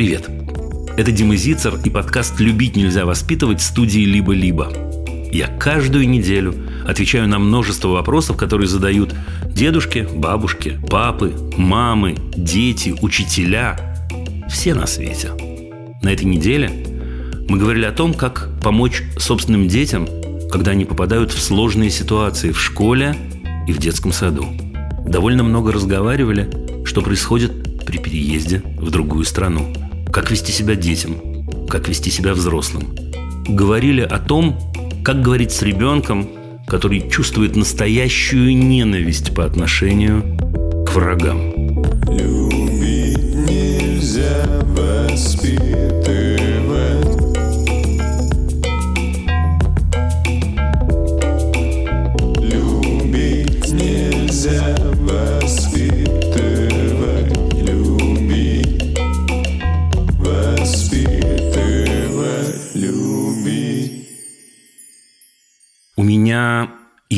[0.00, 0.30] Привет!
[0.96, 4.72] Это Дима Зицер и подкаст «Любить нельзя воспитывать» студии «Либо-либо».
[5.30, 6.54] Я каждую неделю
[6.88, 9.14] отвечаю на множество вопросов, которые задают
[9.50, 13.76] дедушки, бабушки, папы, мамы, дети, учителя.
[14.48, 15.32] Все на свете.
[16.00, 16.70] На этой неделе
[17.46, 20.08] мы говорили о том, как помочь собственным детям,
[20.50, 23.14] когда они попадают в сложные ситуации в школе
[23.68, 24.46] и в детском саду.
[25.06, 26.48] Довольно много разговаривали,
[26.86, 29.70] что происходит при переезде в другую страну.
[30.12, 32.96] Как вести себя детям, как вести себя взрослым.
[33.46, 34.58] Говорили о том,
[35.04, 36.28] как говорить с ребенком,
[36.66, 40.22] который чувствует настоящую ненависть по отношению
[40.86, 41.52] к врагам.
[42.08, 44.46] Любить нельзя
[44.76, 46.39] воспитывать.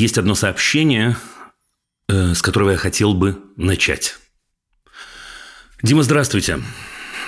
[0.03, 1.15] Есть одно сообщение,
[2.09, 4.17] э, с которого я хотел бы начать.
[5.81, 6.59] Дима, здравствуйте.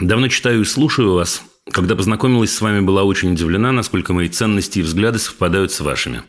[0.01, 1.41] Давно читаю и слушаю вас.
[1.71, 6.23] Когда познакомилась с вами, была очень удивлена, насколько мои ценности и взгляды совпадают с вашими.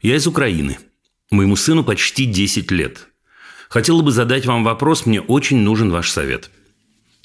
[0.00, 0.78] Я из Украины.
[1.30, 3.08] Моему сыну почти 10 лет.
[3.68, 6.50] Хотела бы задать вам вопрос, мне очень нужен ваш совет.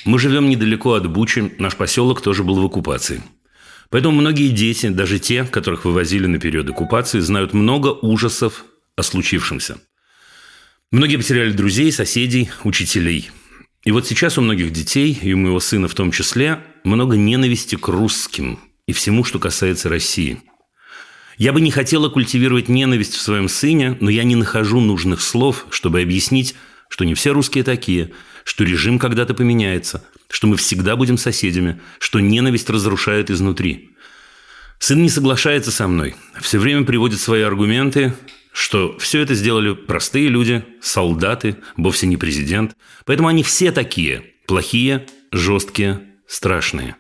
[0.04, 3.24] Мы живем недалеко от Бучи, наш поселок тоже был в оккупации.
[3.92, 8.64] Поэтому многие дети, даже те, которых вывозили на период оккупации, знают много ужасов
[8.96, 9.80] о случившемся.
[10.92, 13.32] Многие потеряли друзей, соседей, учителей.
[13.84, 17.76] И вот сейчас у многих детей, и у моего сына в том числе, много ненависти
[17.76, 20.42] к русским и всему, что касается России.
[21.38, 25.66] Я бы не хотела культивировать ненависть в своем сыне, но я не нахожу нужных слов,
[25.70, 26.56] чтобы объяснить,
[26.88, 28.12] что не все русские такие,
[28.46, 33.92] что режим когда-то поменяется, что мы всегда будем соседями, что ненависть разрушает изнутри.
[34.80, 38.14] Сын не соглашается со мной, все время приводит свои аргументы,
[38.54, 42.76] что все это сделали простые люди, солдаты, вовсе не президент.
[43.06, 46.96] Поэтому они все такие, плохие, жесткие, страшные.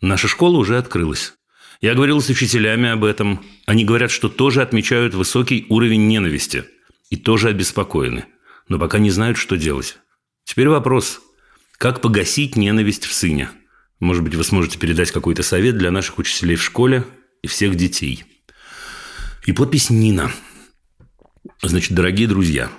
[0.00, 1.34] Наша школа уже открылась.
[1.80, 3.44] Я говорил с учителями об этом.
[3.66, 6.64] Они говорят, что тоже отмечают высокий уровень ненависти
[7.10, 8.26] и тоже обеспокоены,
[8.68, 9.98] но пока не знают, что делать.
[10.44, 11.20] Теперь вопрос,
[11.78, 13.50] как погасить ненависть в сыне?
[14.00, 17.04] Может быть, вы сможете передать какой-то совет для наших учителей в школе
[17.42, 18.24] и всех детей.
[19.46, 20.30] И подпись Нина.
[21.62, 22.70] Значит, дорогие друзья,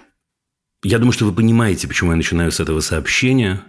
[0.84, 3.64] я думаю, что вы понимаете, почему я начинаю с этого сообщения,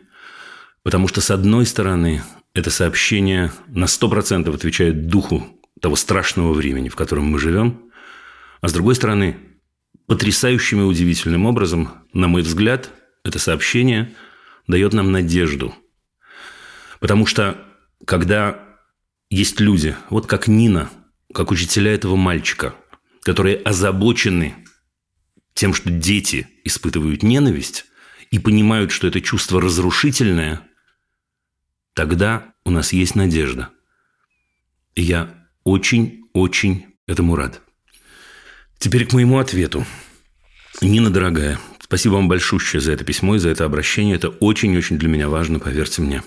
[0.82, 2.22] потому что, с одной стороны,
[2.54, 5.46] это сообщение на 100% отвечает духу
[5.80, 7.90] того страшного времени, в котором мы живем,
[8.60, 9.38] а с другой стороны,
[10.06, 12.90] потрясающим и удивительным образом, на мой взгляд,
[13.24, 14.14] это сообщение
[14.68, 15.74] дает нам надежду.
[17.00, 17.64] Потому что,
[18.06, 18.78] когда
[19.30, 20.90] есть люди, вот как Нина,
[21.34, 22.74] как учителя этого мальчика,
[23.22, 24.54] которые озабочены
[25.54, 27.86] тем, что дети испытывают ненависть
[28.30, 30.62] и понимают, что это чувство разрушительное,
[31.94, 33.70] тогда у нас есть надежда.
[34.94, 37.62] И я очень-очень этому рад.
[38.78, 39.84] Теперь к моему ответу.
[40.80, 44.16] Нина, дорогая, спасибо вам большущее за это письмо и за это обращение.
[44.16, 46.22] Это очень-очень для меня важно, поверьте мне.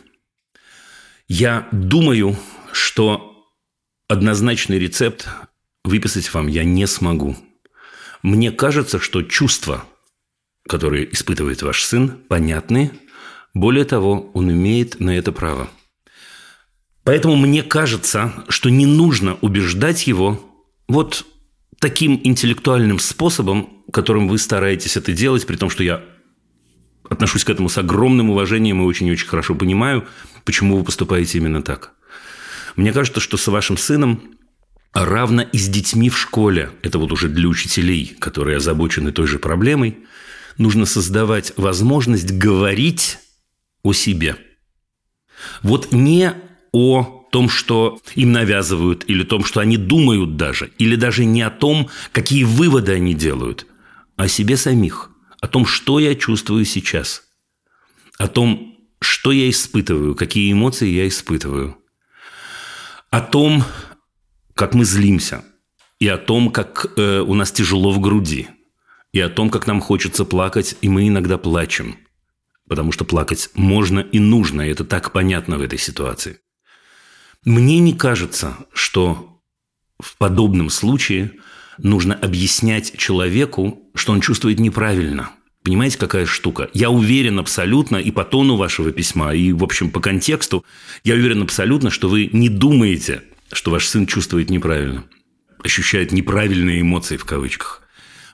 [1.27, 2.38] Я думаю,
[2.73, 3.47] что
[4.09, 5.27] однозначный рецепт
[5.85, 7.38] выписать вам я не смогу.
[8.23, 9.85] Мне кажется, что чувства,
[10.67, 12.91] которые испытывает ваш сын, понятны.
[13.53, 15.69] Более того, он имеет на это право.
[17.03, 20.39] Поэтому мне кажется, что не нужно убеждать его
[20.88, 21.25] вот
[21.81, 26.03] таким интеллектуальным способом, которым вы стараетесь это делать, при том, что я
[27.09, 30.08] отношусь к этому с огромным уважением и очень-очень хорошо понимаю,
[30.46, 31.94] почему вы поступаете именно так.
[32.75, 34.38] Мне кажется, что с вашим сыном
[34.94, 39.40] равно и с детьми в школе, это вот уже для учителей, которые озабочены той же
[39.40, 39.98] проблемой,
[40.59, 43.18] нужно создавать возможность говорить
[43.81, 44.38] о себе.
[45.63, 46.34] Вот не
[46.72, 51.50] о том, что им навязывают, или том, что они думают даже, или даже не о
[51.50, 53.66] том, какие выводы они делают,
[54.18, 57.24] а о себе самих, о том, что я чувствую сейчас,
[58.18, 61.78] о том, что я испытываю, какие эмоции я испытываю,
[63.10, 63.63] о том,
[64.54, 65.44] как мы злимся,
[66.00, 68.50] и о том, как э, у нас тяжело в груди,
[69.13, 71.95] и о том, как нам хочется плакать, и мы иногда плачем,
[72.68, 76.39] потому что плакать можно и нужно, и это так понятно в этой ситуации.
[77.43, 79.41] Мне не кажется, что
[79.99, 81.33] в подобном случае
[81.77, 85.31] нужно объяснять человеку, что он чувствует неправильно,
[85.63, 86.69] Понимаете, какая штука?
[86.73, 90.65] Я уверен абсолютно и по тону вашего письма, и, в общем, по контексту,
[91.03, 95.03] я уверен абсолютно, что вы не думаете, что ваш сын чувствует неправильно,
[95.63, 97.83] ощущает неправильные эмоции в кавычках.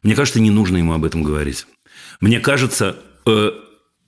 [0.03, 1.67] Мне кажется, не нужно ему об этом говорить.
[2.21, 3.51] Мне кажется, э,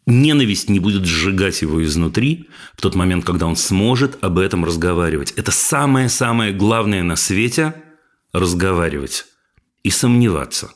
[0.05, 5.33] ненависть не будет сжигать его изнутри в тот момент, когда он сможет об этом разговаривать.
[5.35, 7.75] Это самое-самое главное на свете–
[8.33, 9.25] разговаривать
[9.83, 10.71] и сомневаться,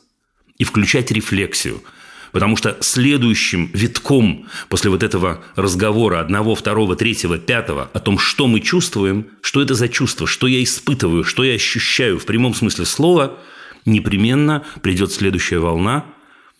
[0.58, 1.82] и включать рефлексию–
[2.34, 8.48] Потому что следующим витком после вот этого разговора одного, второго, третьего, пятого о том, что
[8.48, 12.86] мы чувствуем, что это за чувство, что я испытываю, что я ощущаю в прямом смысле
[12.86, 13.38] слова,
[13.86, 16.06] непременно придет следующая волна,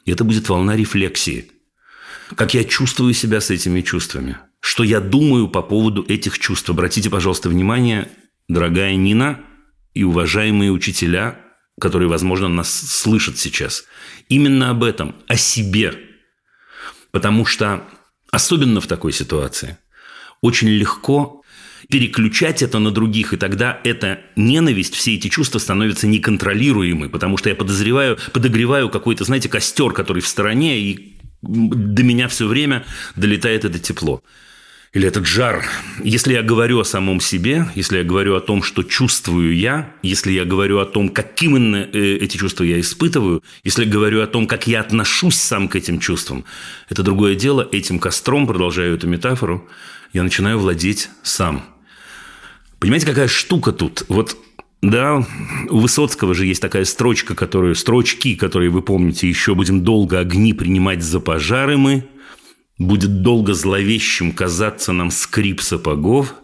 [0.05, 1.51] и это будет волна рефлексии.
[2.37, 6.69] Как я чувствую себя с этими чувствами, что я думаю по поводу этих чувств.
[6.71, 8.09] Обратите, пожалуйста, внимание,
[8.49, 9.41] дорогая Нина
[9.93, 11.39] и уважаемые учителя,
[11.81, 13.85] которые, возможно, нас слышат сейчас.
[14.29, 15.95] Именно об этом, о себе.
[17.11, 17.85] Потому что,
[18.31, 19.77] особенно в такой ситуации,
[20.41, 21.43] очень легко
[21.89, 27.51] переключать это на других, и тогда эта ненависть, все эти чувства становятся неконтролируемы, потому что
[27.51, 31.14] я подозреваю, подогреваю какой-то, знаете, костер, который в стороне, и
[31.47, 32.85] до меня все время
[33.17, 34.23] долетает это тепло
[34.95, 35.67] или этот жар,
[36.05, 40.31] если я говорю о самом себе, если я говорю о том, что чувствую я, если
[40.31, 44.29] я говорю о том, каким именно э, эти чувства я испытываю, если я говорю о
[44.29, 46.45] том, как я отношусь сам к этим чувствам,
[46.89, 47.69] это другое дело.
[47.73, 49.69] Этим костром, продолжаю эту метафору,
[50.13, 51.65] я начинаю владеть сам.
[52.79, 54.05] Понимаете, какая штука тут?
[54.09, 54.37] Вот
[54.91, 55.27] да,
[55.71, 60.53] у Высоцкого же есть такая строчка, которую, строчки, которые вы помните, еще будем долго огни
[60.53, 62.09] принимать за пожары мы,
[62.79, 66.35] Будет долго зловещим казаться нам скрип сапогов,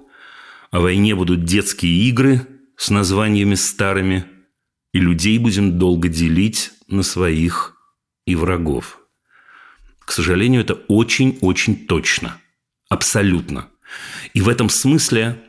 [0.71, 2.47] о войне будут детские игры
[2.77, 4.25] с названиями старыми,
[4.93, 7.77] и людей будем долго делить на своих
[8.27, 9.01] и врагов.
[9.99, 12.37] К сожалению, это очень-очень точно.
[12.89, 13.69] Абсолютно.
[14.33, 15.43] И в этом смысле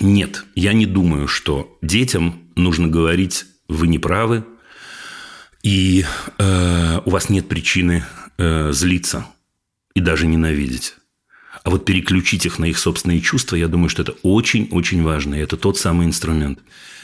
[0.00, 4.44] нет, я не думаю, что детям нужно говорить «вы не правы»,
[5.62, 6.04] и
[6.38, 8.04] э, у вас нет причины
[8.38, 9.26] э, злиться–
[9.98, 10.94] и даже ненавидеть.
[11.64, 15.34] А вот переключить их на их собственные чувства, я думаю, что это очень-очень важно.
[15.34, 16.60] И это тот самый инструмент.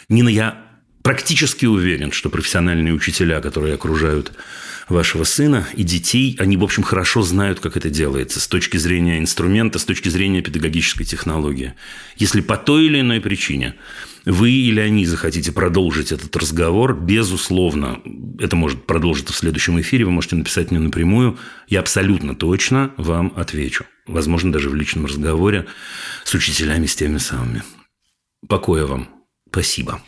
[0.08, 0.63] Нина, я
[1.04, 4.32] практически уверен, что профессиональные учителя, которые окружают
[4.88, 9.18] вашего сына и детей, они, в общем, хорошо знают, как это делается с точки зрения
[9.18, 11.74] инструмента, с точки зрения педагогической технологии.
[12.16, 13.74] Если по той или иной причине
[14.24, 18.00] вы или они захотите продолжить этот разговор, безусловно,
[18.38, 23.34] это может продолжиться в следующем эфире, вы можете написать мне напрямую, я абсолютно точно вам
[23.36, 23.84] отвечу.
[24.06, 25.66] Возможно, даже в личном разговоре
[26.24, 27.62] с учителями, с теми самыми.
[28.48, 29.08] Покоя вам.
[29.50, 30.00] Спасибо.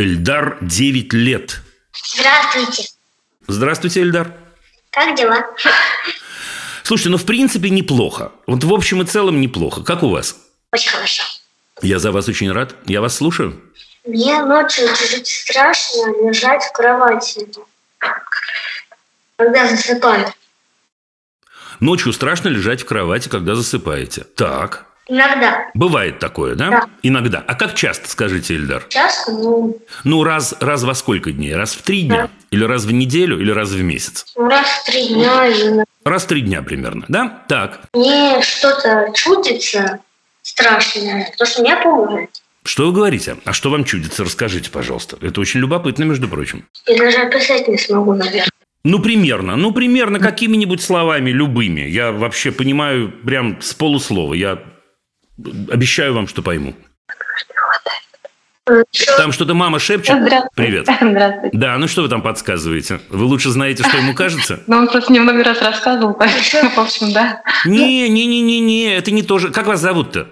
[0.00, 1.60] Эльдар 9 лет.
[1.92, 2.88] Здравствуйте.
[3.46, 4.32] Здравствуйте, Эльдар.
[4.90, 5.44] Как дела?
[6.84, 8.32] Слушайте, ну в принципе неплохо.
[8.46, 9.82] Вот в общем и целом неплохо.
[9.82, 10.36] Как у вас?
[10.72, 11.22] Очень хорошо.
[11.82, 12.74] Я за вас очень рад.
[12.86, 13.60] Я вас слушаю.
[14.06, 17.46] Мне ночью чуть страшно лежать в кровати,
[19.36, 20.32] когда засыпаю.
[21.80, 24.24] Ночью страшно лежать в кровати, когда засыпаете.
[24.24, 24.86] Так.
[25.10, 25.68] Иногда.
[25.74, 26.70] Бывает такое, да?
[26.70, 26.84] Да.
[27.02, 27.42] Иногда.
[27.44, 28.84] А как часто, скажите, Эльдар?
[28.88, 31.52] Часто, ну, Ну, раз, раз во сколько дней?
[31.56, 32.30] Раз в три дня?
[32.52, 33.40] Или раз в неделю?
[33.40, 34.24] Или раз в месяц?
[34.36, 37.42] раз в три дня или Раз в три дня примерно, да?
[37.48, 37.80] Так.
[37.92, 39.98] мне что-то чудится
[40.42, 42.30] страшное, то, что меня пугает.
[42.62, 43.36] Что вы говорите?
[43.44, 44.22] А что вам чудится?
[44.22, 45.16] Расскажите, пожалуйста.
[45.20, 46.66] Это очень любопытно, между прочим.
[46.86, 48.48] Я даже описать не смогу, наверное.
[48.84, 49.56] Ну, примерно.
[49.56, 51.80] Ну, примерно какими-нибудь словами, любыми.
[51.80, 54.34] Я вообще понимаю прям с полуслова.
[54.34, 54.58] Я
[55.70, 56.74] обещаю вам, что пойму.
[59.16, 60.16] Там что-то мама шепчет.
[60.16, 60.48] Здравствуйте.
[60.54, 60.88] Привет.
[61.00, 61.56] Здравствуйте.
[61.56, 63.00] Да, ну что вы там подсказываете?
[63.08, 64.60] Вы лучше знаете, что ему кажется?
[64.66, 67.42] Ну, он просто мне много раз рассказывал, поэтому, в общем, да.
[67.64, 69.50] Не, не, не, не, не, это не то же.
[69.50, 70.28] Как вас зовут-то?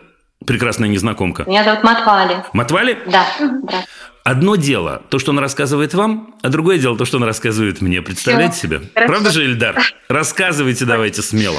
[0.47, 1.45] Прекрасная незнакомка.
[1.45, 2.45] Меня зовут Матвали.
[2.53, 2.99] Матвали?
[3.07, 3.27] Да.
[4.23, 8.03] Одно дело то, что он рассказывает вам, а другое дело то, что он рассказывает мне.
[8.03, 8.67] Представляете Всё.
[8.67, 8.81] себе?
[8.95, 9.13] Хорошо.
[9.13, 9.77] Правда же, Эльдар?
[10.09, 11.59] Рассказывайте давайте смело.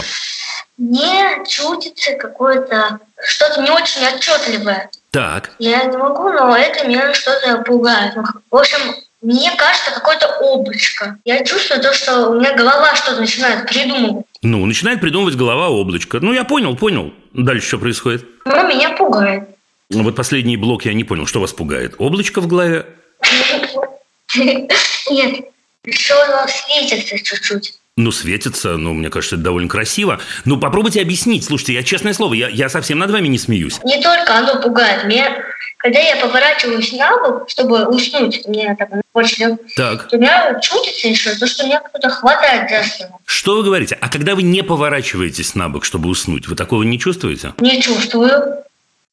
[0.79, 4.89] Мне чудится какое-то что-то не очень отчетливое.
[5.11, 8.15] Так, Я не могу, но это меня что-то пугает.
[8.15, 8.77] Ну, В общем,
[9.21, 11.17] мне кажется, какое-то облачко.
[11.25, 14.25] Я чувствую то, что у меня голова что-то начинает придумывать.
[14.41, 16.19] ну, начинает придумывать голова облачко.
[16.21, 17.13] Ну, я понял, понял.
[17.33, 18.25] Дальше что происходит?
[18.45, 19.49] Но меня пугает.
[19.89, 21.95] Ну, Вот последний блок я не понял, что вас пугает.
[21.97, 22.85] Облачко в голове?
[24.35, 25.45] Нет,
[25.83, 27.73] еще оно светится чуть-чуть.
[27.99, 30.21] Ну, светится, ну, мне кажется, это довольно красиво.
[30.45, 31.43] Ну, попробуйте объяснить.
[31.43, 33.77] Слушайте, я честное слово, я, я совсем над вами не смеюсь.
[33.83, 35.03] Не только оно пугает.
[35.03, 35.35] Меня,
[35.75, 40.07] когда я поворачиваюсь на бок, чтобы уснуть, мне так очень Так.
[40.13, 43.19] у меня чудится еще то, что меня кто-то хватает за спину.
[43.25, 43.97] Что вы говорите?
[43.99, 47.53] А когда вы не поворачиваетесь на бок, чтобы уснуть, вы такого не чувствуете?
[47.59, 48.63] Не чувствую.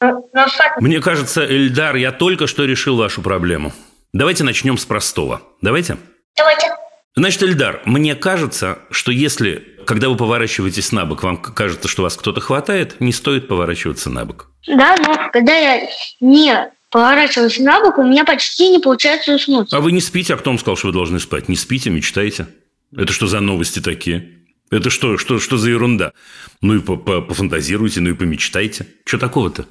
[0.01, 0.47] Но, но
[0.79, 3.73] Мне кажется, Эльдар, я только что решил вашу проблему.
[4.13, 5.43] Давайте начнем с простого.
[5.61, 5.97] Давайте?
[6.37, 6.69] Давайте.
[7.17, 12.15] Значит, Эльдар, мне кажется, что если, когда вы поворачиваетесь на бок, вам кажется, что вас
[12.17, 14.51] кто-то хватает, не стоит поворачиваться на бок.
[14.67, 15.89] Да, но когда я
[16.21, 19.73] не поворачиваюсь на бок, у меня почти не получается уснуть.
[19.73, 21.49] А вы не спите, а кто вам сказал, что вы должны спать?
[21.49, 22.49] Не спите, мечтаете.
[22.95, 24.33] Это что за новости такие?
[24.71, 26.13] Это что, что, что за ерунда?
[26.61, 28.87] Ну и по- по- пофантазируйте, ну и помечтайте.
[29.07, 29.65] Что такого-то?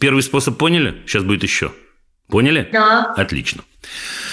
[0.00, 1.02] Первый способ поняли?
[1.06, 1.72] Сейчас будет еще.
[2.28, 2.68] Поняли?
[2.72, 3.12] Да.
[3.16, 3.62] Отлично.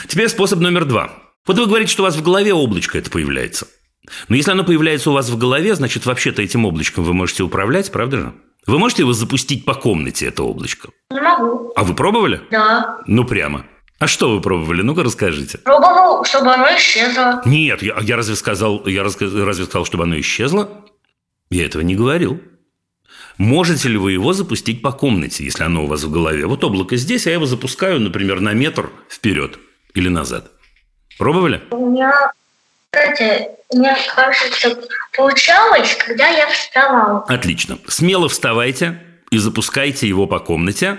[0.07, 1.22] Теперь способ номер два.
[1.45, 3.67] Вот вы говорите, что у вас в голове облачко это появляется.
[4.29, 7.91] Но если оно появляется у вас в голове, значит, вообще-то этим облачком вы можете управлять,
[7.91, 8.33] правда же?
[8.65, 10.89] Вы можете его запустить по комнате, это облачко?
[11.11, 11.71] Не могу.
[11.75, 12.41] А вы пробовали?
[12.49, 12.99] Да.
[13.07, 13.65] Ну, прямо.
[13.99, 14.81] А что вы пробовали?
[14.81, 15.57] Ну-ка, расскажите.
[15.59, 17.41] Пробовал, чтобы оно исчезло.
[17.45, 20.69] Нет, я, я разве сказал, я раска- разве сказал, чтобы оно исчезло?
[21.49, 22.41] Я этого не говорил.
[23.37, 26.45] Можете ли вы его запустить по комнате, если оно у вас в голове?
[26.45, 29.59] Вот облако здесь, а я его запускаю, например, на метр вперед
[29.93, 30.51] или назад.
[31.17, 31.61] Пробовали?
[31.71, 32.13] У меня,
[32.91, 34.79] кстати, мне кажется,
[35.15, 37.23] получалось, когда я вставала.
[37.27, 37.77] Отлично.
[37.87, 38.99] Смело вставайте
[39.31, 40.97] и запускайте его по комнате,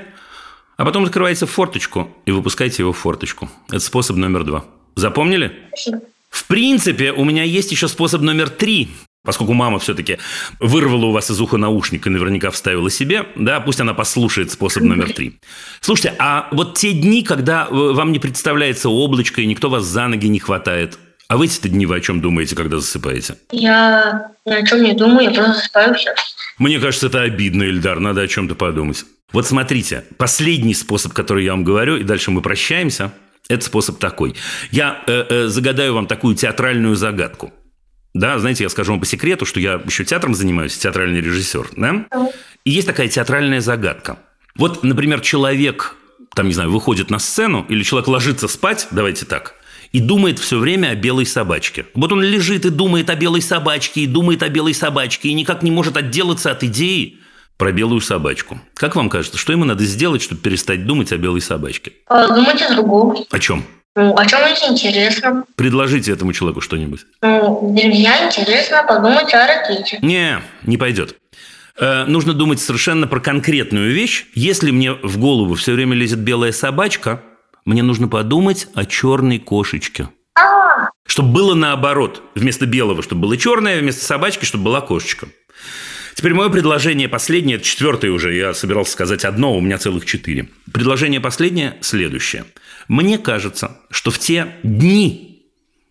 [0.76, 3.48] а потом открывайте форточку и выпускайте его в форточку.
[3.68, 4.64] Это способ номер два.
[4.96, 5.52] Запомнили?
[5.68, 6.00] Спасибо.
[6.30, 8.90] В принципе, у меня есть еще способ номер три.
[9.24, 10.18] Поскольку мама все-таки
[10.60, 14.82] вырвала у вас из уха наушник и наверняка вставила себе, да, пусть она послушает способ
[14.82, 15.38] номер три.
[15.80, 20.08] Слушайте, а вот те дни, когда э, вам не представляется облачко и никто вас за
[20.08, 23.36] ноги не хватает, а в эти дни вы о чем думаете, когда засыпаете?
[23.50, 26.14] Я ни о чем не думаю, я просто засыпаю все.
[26.58, 29.04] Мне кажется, это обидно, Ильдар, надо о чем-то подумать.
[29.32, 33.10] Вот смотрите, последний способ, который я вам говорю, и дальше мы прощаемся,
[33.48, 34.34] это способ такой.
[34.70, 37.52] Я э, э, загадаю вам такую театральную загадку.
[38.14, 42.06] Да, знаете, я скажу вам по секрету, что я еще театром занимаюсь, театральный режиссер, да?
[42.64, 44.18] И есть такая театральная загадка.
[44.54, 45.96] Вот, например, человек,
[46.34, 49.56] там, не знаю, выходит на сцену, или человек ложится спать, давайте так,
[49.90, 51.86] и думает все время о белой собачке.
[51.94, 55.64] Вот он лежит и думает о белой собачке, и думает о белой собачке, и никак
[55.64, 57.18] не может отделаться от идеи
[57.56, 58.60] про белую собачку.
[58.74, 61.92] Как вам кажется, что ему надо сделать, чтобы перестать думать о белой собачке?
[62.06, 63.16] Подумайте о другом.
[63.30, 63.64] О чем?
[63.96, 65.44] Ну, о чем-нибудь интересном.
[65.54, 67.06] Предложите этому человеку что-нибудь.
[67.22, 69.98] Ну, для меня интересно подумать о ракете.
[70.02, 71.16] Не, не пойдет.
[71.78, 74.26] Э, нужно думать совершенно про конкретную вещь.
[74.34, 77.22] Если мне в голову все время лезет белая собачка,
[77.64, 80.08] мне нужно подумать о черной кошечке.
[80.36, 82.22] А, Чтобы было наоборот.
[82.34, 85.28] Вместо белого, чтобы было черное, вместо собачки, чтобы была кошечка.
[86.14, 90.48] Теперь мое предложение последнее, это четвертое уже, я собирался сказать одно, у меня целых четыре.
[90.72, 92.44] Предложение последнее следующее.
[92.86, 95.48] Мне кажется, что в те дни,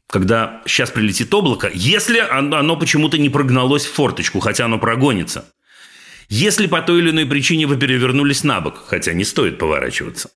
[0.07, 5.45] когда сейчас прилетит облако, если оно, оно почему-то не прогналось в форточку, хотя оно прогонится,
[6.29, 10.31] если по той или иной причине вы перевернулись на бок, хотя не стоит поворачиваться,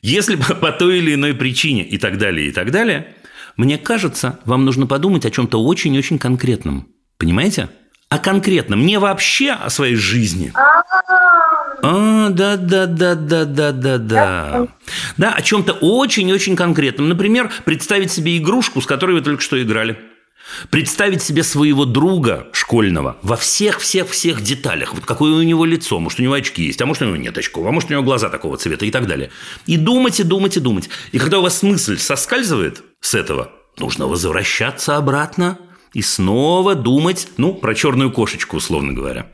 [0.00, 3.14] если по, по той или иной причине и так далее, и так далее,
[3.56, 6.88] мне кажется, вам нужно подумать о чем-то очень-очень конкретном.
[7.18, 7.68] Понимаете?
[8.14, 10.52] О конкретном, не вообще о своей жизни.
[10.54, 14.68] А, да, да, да, да, да, да, да.
[15.16, 17.08] Да, о чем-то очень-очень конкретном.
[17.08, 19.98] Например, представить себе игрушку, с которой вы только что играли.
[20.70, 24.94] Представить себе своего друга школьного во всех-всех-всех деталях.
[24.94, 27.36] Вот какое у него лицо, может, у него очки есть, а может, у него нет
[27.36, 29.32] очков, а может, у него глаза такого цвета и так далее.
[29.66, 30.88] И думать, и думать, и думать.
[31.10, 35.58] И когда у вас мысль соскальзывает с этого, нужно возвращаться обратно
[35.94, 39.28] и снова думать, ну, про черную кошечку, условно говоря.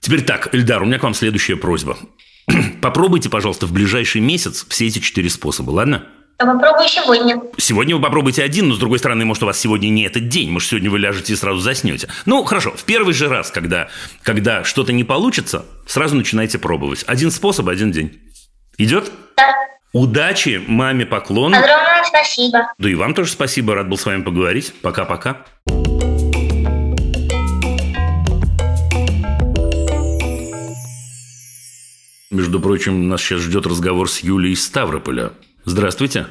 [0.00, 1.98] Теперь так, Эльдар, у меня к вам следующая просьба.
[2.80, 6.06] Попробуйте, пожалуйста, в ближайший месяц все эти четыре способа, ладно?
[6.40, 7.42] я попробую сегодня.
[7.56, 10.50] Сегодня вы попробуйте один, но с другой стороны, может, у вас сегодня не этот день,
[10.50, 12.08] может, сегодня вы ляжете и сразу заснете.
[12.26, 13.88] Ну, хорошо, в первый же раз, когда,
[14.22, 17.02] когда что-то не получится, сразу начинайте пробовать.
[17.08, 18.20] Один способ, один день.
[18.76, 19.10] Идет?
[19.36, 19.52] Да.
[19.92, 21.54] Удачи, маме поклон.
[21.54, 22.72] Огромное спасибо.
[22.78, 24.74] Да и вам тоже спасибо, рад был с вами поговорить.
[24.82, 25.44] Пока-пока.
[32.30, 35.32] Между прочим, нас сейчас ждет разговор с Юлей из Ставрополя.
[35.64, 36.26] Здравствуйте.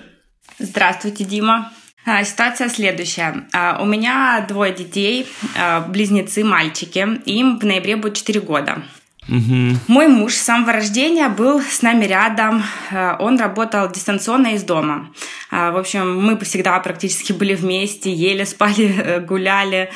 [0.59, 1.71] Здравствуйте, Дима.
[2.05, 3.47] А, Ситуация следующая.
[3.53, 6.99] А, У меня двое детей, а, близнецы, мальчики.
[7.25, 8.83] Им в ноябре будет 4 года.
[9.27, 12.63] Мой муж с самого рождения был с нами рядом.
[12.91, 15.09] А, Он работал дистанционно из дома.
[15.51, 19.91] А, в общем, мы всегда практически были вместе, ели, спали, э, гуляли.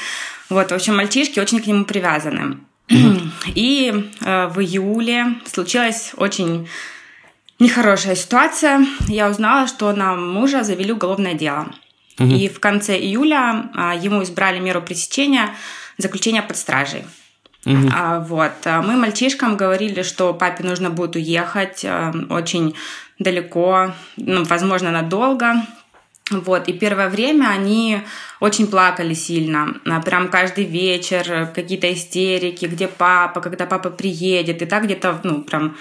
[0.50, 2.58] Вот, в общем, мальчишки очень к нему привязаны.
[3.56, 6.68] И э, в июле случилась очень
[7.60, 8.86] нехорошая ситуация.
[9.08, 11.68] Я узнала, что на мужа завели уголовное дело.
[12.20, 15.56] И в конце июля а, ему избрали меру пресечения
[15.98, 17.04] заключения под стражей.
[17.66, 17.90] Угу.
[17.94, 18.52] А, вот.
[18.66, 22.76] А мы мальчишкам говорили, что папе нужно будет уехать а, очень
[23.20, 25.56] далеко, ну, возможно, надолго.
[26.32, 28.02] Вот, и первое время они
[28.40, 29.76] очень плакали сильно.
[29.86, 34.62] А, прям каждый вечер какие-то истерики, где папа, когда папа приедет.
[34.62, 35.78] И так где-то, ну, прям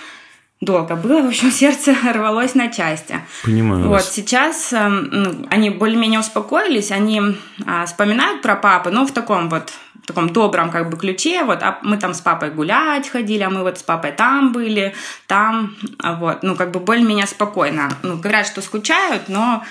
[0.60, 1.22] долго было.
[1.22, 3.20] В общем, сердце рвалось на части.
[3.44, 3.88] Понимаю.
[3.88, 7.20] Вот сейчас э, ну, они более-менее успокоились, они
[7.66, 11.62] э, вспоминают про папу, но в таком вот в таком добром как бы ключе, вот,
[11.62, 14.94] а мы там с папой гулять ходили, а мы вот с папой там были,
[15.26, 17.90] там, вот, ну, как бы более-менее спокойно.
[18.02, 19.62] Ну, говорят, что скучают, но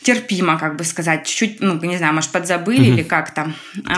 [0.00, 2.94] терпимо, как бы сказать, чуть-чуть, ну, не знаю, может, подзабыли mm-hmm.
[2.94, 3.52] или как-то,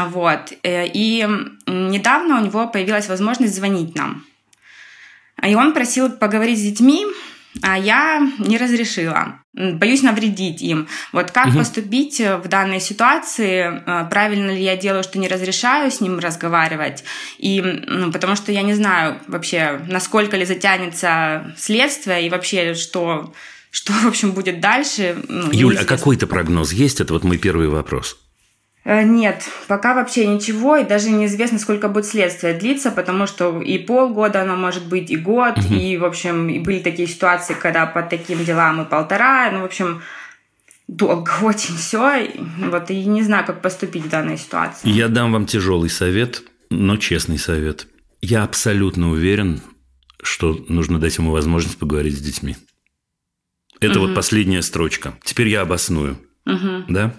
[0.08, 0.54] вот.
[0.62, 1.28] Э, и
[1.66, 4.24] недавно у него появилась возможность звонить нам.
[5.42, 7.06] И он просил поговорить с детьми,
[7.62, 9.40] а я не разрешила.
[9.52, 10.88] Боюсь навредить им.
[11.12, 11.58] Вот как угу.
[11.58, 13.82] поступить в данной ситуации?
[13.86, 17.04] А, правильно ли я делаю, что не разрешаю с ним разговаривать?
[17.38, 23.32] И ну, потому что я не знаю вообще, насколько ли затянется следствие и вообще что
[23.70, 25.16] что, в общем, будет дальше.
[25.28, 27.00] Ну, Юль, а какой-то прогноз есть?
[27.00, 28.16] Это вот мой первый вопрос.
[28.84, 33.78] Э, нет, пока вообще ничего, и даже неизвестно, сколько будет следствие длиться, потому что и
[33.78, 35.74] полгода оно может быть, и год, угу.
[35.74, 39.64] и, в общем, и были такие ситуации, когда по таким делам и полтора, ну, в
[39.64, 40.02] общем,
[40.86, 44.88] долго очень все, вот, и не знаю, как поступить в данной ситуации.
[44.88, 47.86] Я дам вам тяжелый совет, но честный совет.
[48.20, 49.62] Я абсолютно уверен,
[50.22, 52.56] что нужно дать ему возможность поговорить с детьми.
[53.80, 54.08] Это угу.
[54.08, 55.14] вот последняя строчка.
[55.22, 56.18] Теперь я обосную.
[56.46, 56.84] Угу.
[56.88, 57.14] Да?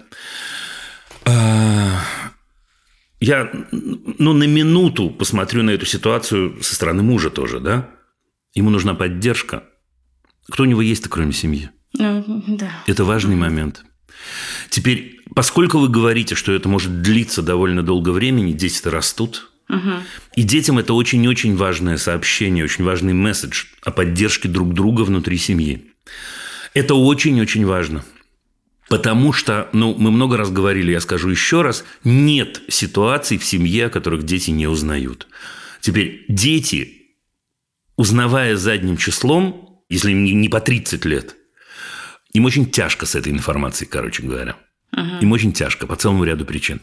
[3.20, 7.90] Я, ну, на минуту посмотрю на эту ситуацию со стороны мужа тоже, да?
[8.54, 9.64] Ему нужна поддержка.
[10.48, 11.70] Кто у него есть-то, кроме семьи?
[11.94, 12.70] Ну, да.
[12.86, 13.84] Это важный момент.
[14.70, 19.94] Теперь, поскольку вы говорите, что это может длиться довольно долго времени, дети-то растут, угу.
[20.36, 25.90] и детям это очень-очень важное сообщение, очень важный месседж о поддержке друг друга внутри семьи.
[26.74, 28.04] Это очень-очень важно–
[28.88, 33.86] Потому что, ну, мы много раз говорили, я скажу еще раз, нет ситуаций в семье,
[33.86, 35.26] о которых дети не узнают.
[35.80, 37.16] Теперь дети,
[37.96, 41.34] узнавая задним числом, если им не по 30 лет,
[42.32, 44.56] им очень тяжко с этой информацией, короче говоря.
[44.92, 45.18] Ага.
[45.20, 46.80] Им очень тяжко по целому ряду причин.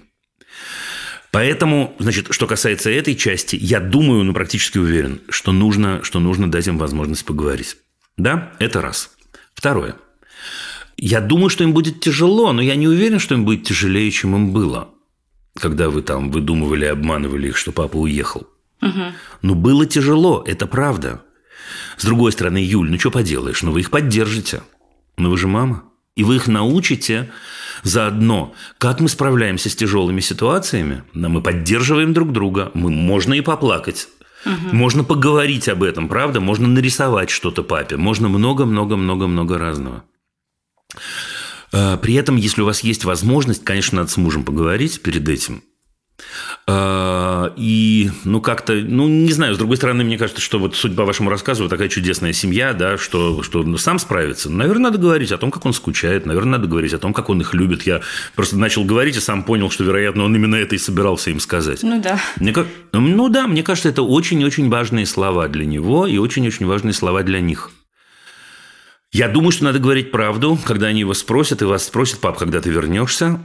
[1.31, 6.51] Поэтому, значит, что касается этой части, я думаю, ну, практически уверен, что нужно, что нужно
[6.51, 7.77] дать им возможность поговорить.
[8.17, 9.09] Да, это раз.
[9.53, 9.95] Второе.
[10.97, 14.35] Я думаю, что им будет тяжело, но я не уверен, что им будет тяжелее, чем
[14.35, 14.89] им было,
[15.55, 18.47] когда вы там выдумывали, обманывали их, что папа уехал.
[18.81, 19.03] Угу.
[19.41, 21.21] Но было тяжело, это правда.
[21.97, 24.61] С другой стороны, Юль, ну что поделаешь, ну вы их поддержите.
[25.17, 25.83] Ну вы же мама.
[26.15, 27.31] И вы их научите
[27.81, 31.03] заодно, как мы справляемся с тяжелыми ситуациями.
[31.13, 32.71] Да, мы поддерживаем друг друга.
[32.73, 34.07] Мы, можно и поплакать.
[34.45, 34.75] Угу.
[34.75, 36.39] Можно поговорить об этом, правда?
[36.39, 37.97] Можно нарисовать что-то папе.
[37.97, 40.03] Можно много-много-много-много разного.
[41.71, 45.63] Э, при этом, если у вас есть возможность, конечно, надо с мужем поговорить перед этим.
[46.67, 50.95] Э, и, ну, как-то, ну, не знаю, с другой стороны, мне кажется, что вот судя
[50.95, 54.49] по вашему рассказу, такая чудесная семья, да, что, что ну, сам справится.
[54.49, 57.41] Наверное, надо говорить о том, как он скучает, наверное, надо говорить о том, как он
[57.41, 57.83] их любит.
[57.83, 58.01] Я
[58.35, 61.83] просто начал говорить и сам понял, что, вероятно, он именно это и собирался им сказать.
[61.83, 62.19] Ну, да.
[62.37, 62.53] Мне,
[62.91, 67.41] ну, да, мне кажется, это очень-очень важные слова для него и очень-очень важные слова для
[67.41, 67.71] них.
[69.13, 72.61] Я думаю, что надо говорить правду, когда они его спросят, и вас спросят, пап, когда
[72.61, 73.39] ты вернешься.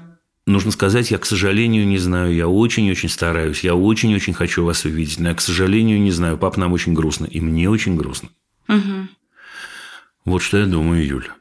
[0.47, 5.21] Нужно сказать, я, к сожалению, не знаю, я очень-очень стараюсь, я очень-очень хочу вас увидеть,
[5.21, 8.31] но я, к сожалению, не знаю, пап, нам очень грустно, и мне очень грустно.
[8.69, 9.09] Угу.
[10.25, 11.35] Вот что я думаю, Юля.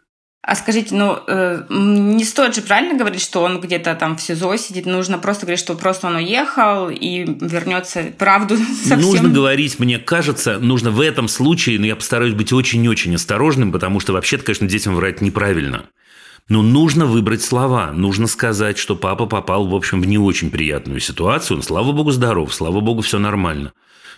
[0.47, 4.55] А скажите, ну, э, не стоит же правильно говорить, что он где-то там в СИЗО
[4.55, 9.01] сидит, нужно просто говорить, что просто он уехал и вернется правду совсем.
[9.01, 13.99] Нужно говорить, мне кажется, нужно в этом случае, но я постараюсь быть очень-очень осторожным, потому
[13.99, 15.83] что вообще-то, конечно, детям врать неправильно.
[16.47, 17.91] Но нужно выбрать слова.
[17.91, 21.57] Нужно сказать, что папа попал, в общем, в не очень приятную ситуацию.
[21.57, 23.73] Он, слава богу, здоров, слава богу, все нормально.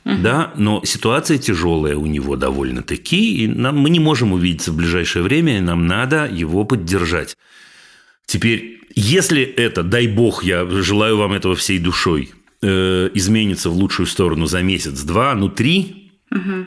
[0.06, 0.16] Угу.
[0.22, 5.24] Да, но ситуация тяжелая у него довольно-таки, и нам, мы не можем увидеться в ближайшее
[5.24, 7.38] время, и нам надо его поддержать.
[8.26, 12.32] Теперь, если это, дай бог, я желаю вам этого всей душой,
[12.62, 16.66] э, изменится в лучшую сторону за месяц, два, ну три, угу.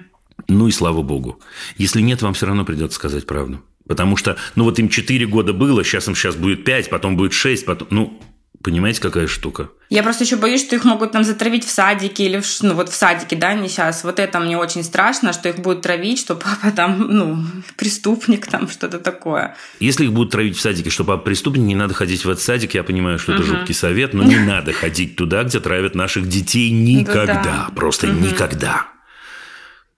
[0.49, 1.41] ну и слава богу.
[1.77, 3.63] Если нет, вам все равно придется сказать правду.
[3.87, 7.33] Потому что, ну вот им 4 года было, сейчас им сейчас будет 5, потом будет
[7.33, 8.23] 6, потом, ну,
[8.63, 9.69] понимаете, какая штука?
[9.91, 12.89] Я просто еще боюсь, что их могут там затравить в садике или в, ну вот
[12.89, 14.05] в садике, да, не сейчас.
[14.05, 17.45] Вот это мне очень страшно, что их будут травить, что папа там, ну,
[17.77, 19.55] преступник там, что-то такое.
[19.81, 22.75] Если их будут травить в садике, что папа преступник, не надо ходить в этот садик.
[22.75, 26.71] Я понимаю, что это жуткий совет, но не надо ходить туда, где травят наших детей
[26.71, 27.43] никогда.
[27.43, 27.69] да.
[27.75, 28.87] Просто никогда.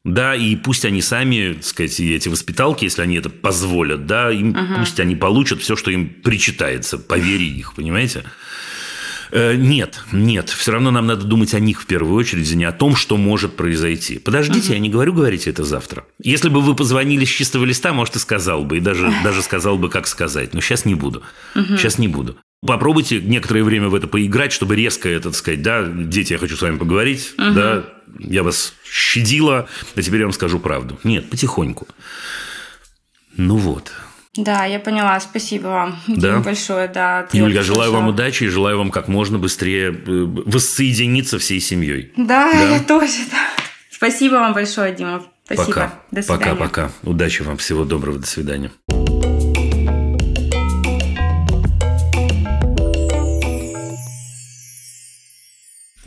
[0.05, 4.55] Да, и пусть они сами, так сказать, эти воспиталки, если они это позволят, да, им,
[4.79, 8.25] пусть они получат все, что им причитается по вере их, понимаете?
[9.31, 12.65] Э, Нет, нет, все равно нам надо думать о них в первую очередь, а не
[12.65, 14.19] о том, что может произойти.
[14.19, 16.05] Подождите, я не говорю, говорите это завтра.
[16.23, 19.79] Если бы вы позвонили с чистого листа, может, и сказал бы, и даже, даже сказал
[19.79, 20.53] бы, как сказать.
[20.55, 21.23] Но сейчас не буду.
[21.55, 22.37] Сейчас не буду.
[22.67, 26.57] Попробуйте некоторое время в это поиграть, чтобы резко это так сказать, да, дети, я хочу
[26.57, 27.85] с вами поговорить, да,
[28.19, 30.99] я вас щадила, а теперь я вам скажу правду.
[31.05, 31.87] Нет, потихоньку.
[33.37, 33.93] Ну вот.
[34.37, 36.39] Да, я поняла, спасибо вам Да?
[36.41, 37.29] Большое, да.
[37.33, 42.13] Юль, я желаю вам удачи и желаю вам как можно быстрее э, воссоединиться всей семьей.
[42.17, 42.75] Да, Да?
[42.75, 43.47] я тоже, да.
[43.91, 45.25] Спасибо вам большое, Дима.
[45.45, 45.67] Спасибо.
[45.67, 45.95] Пока.
[46.11, 46.45] До свидания.
[46.45, 46.91] Пока-пока.
[47.03, 47.59] Удачи вам.
[47.59, 48.19] Всего доброго.
[48.19, 48.73] До свидания.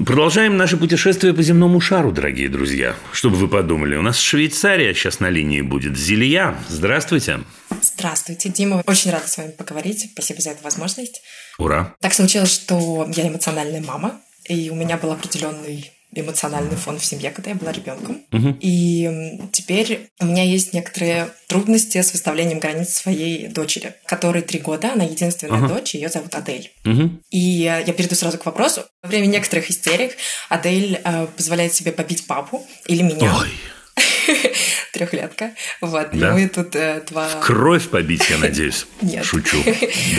[0.06, 2.96] Продолжаем наше путешествие по земному шару, дорогие друзья.
[3.12, 5.98] Чтобы вы подумали, у нас Швейцария сейчас на линии будет.
[5.98, 7.40] Зелия, здравствуйте.
[7.82, 8.84] Здравствуйте, Дима.
[8.86, 10.10] Очень рада с вами поговорить.
[10.14, 11.24] Спасибо за эту возможность.
[11.58, 11.96] Ура.
[12.00, 17.30] Так случилось, что я эмоциональная мама, и у меня был определенный эмоциональный фон в семье,
[17.32, 18.22] когда я была ребенком.
[18.60, 24.60] И м, теперь у меня есть некоторые трудности с выставлением границ своей дочери, которой три
[24.60, 26.72] года, она единственная дочь, ее зовут Адель.
[26.86, 27.22] Мгм.
[27.30, 28.84] И я перейду сразу к вопросу.
[29.04, 30.18] Во время некоторых истерик
[30.50, 33.36] Адель э, позволяет себе побить папу или меня.
[33.38, 33.50] Ой,
[34.94, 35.52] Трехлетка.
[35.82, 36.14] Вот.
[36.14, 36.34] И Да?
[36.34, 37.28] мы тут э, два...
[37.42, 38.86] кровь побить, я надеюсь.
[39.02, 39.24] Нет.
[39.26, 39.58] Шучу.
[39.66, 39.74] Да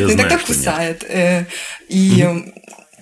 [0.04, 0.42] Ну, иногда нет.
[0.44, 1.04] кусает.
[1.08, 1.46] э,
[1.88, 2.26] И,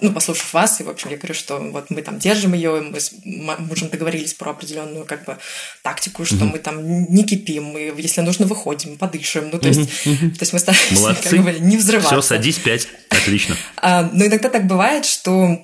[0.01, 3.01] ну, послушав вас, и, в общем, я говорю, что вот мы там держим ее, мы
[3.01, 5.39] с мужем договорились про определенную, как бы,
[5.83, 9.51] тактику, что мы там не кипим, мы, если нужно, выходим, подышим.
[9.53, 11.31] Ну, то есть, то есть мы стараемся Молодцы.
[11.31, 12.21] как бы не взрываться.
[12.21, 12.89] Все, садись пять.
[13.11, 13.57] Отлично.
[13.79, 15.61] А, но иногда так бывает, что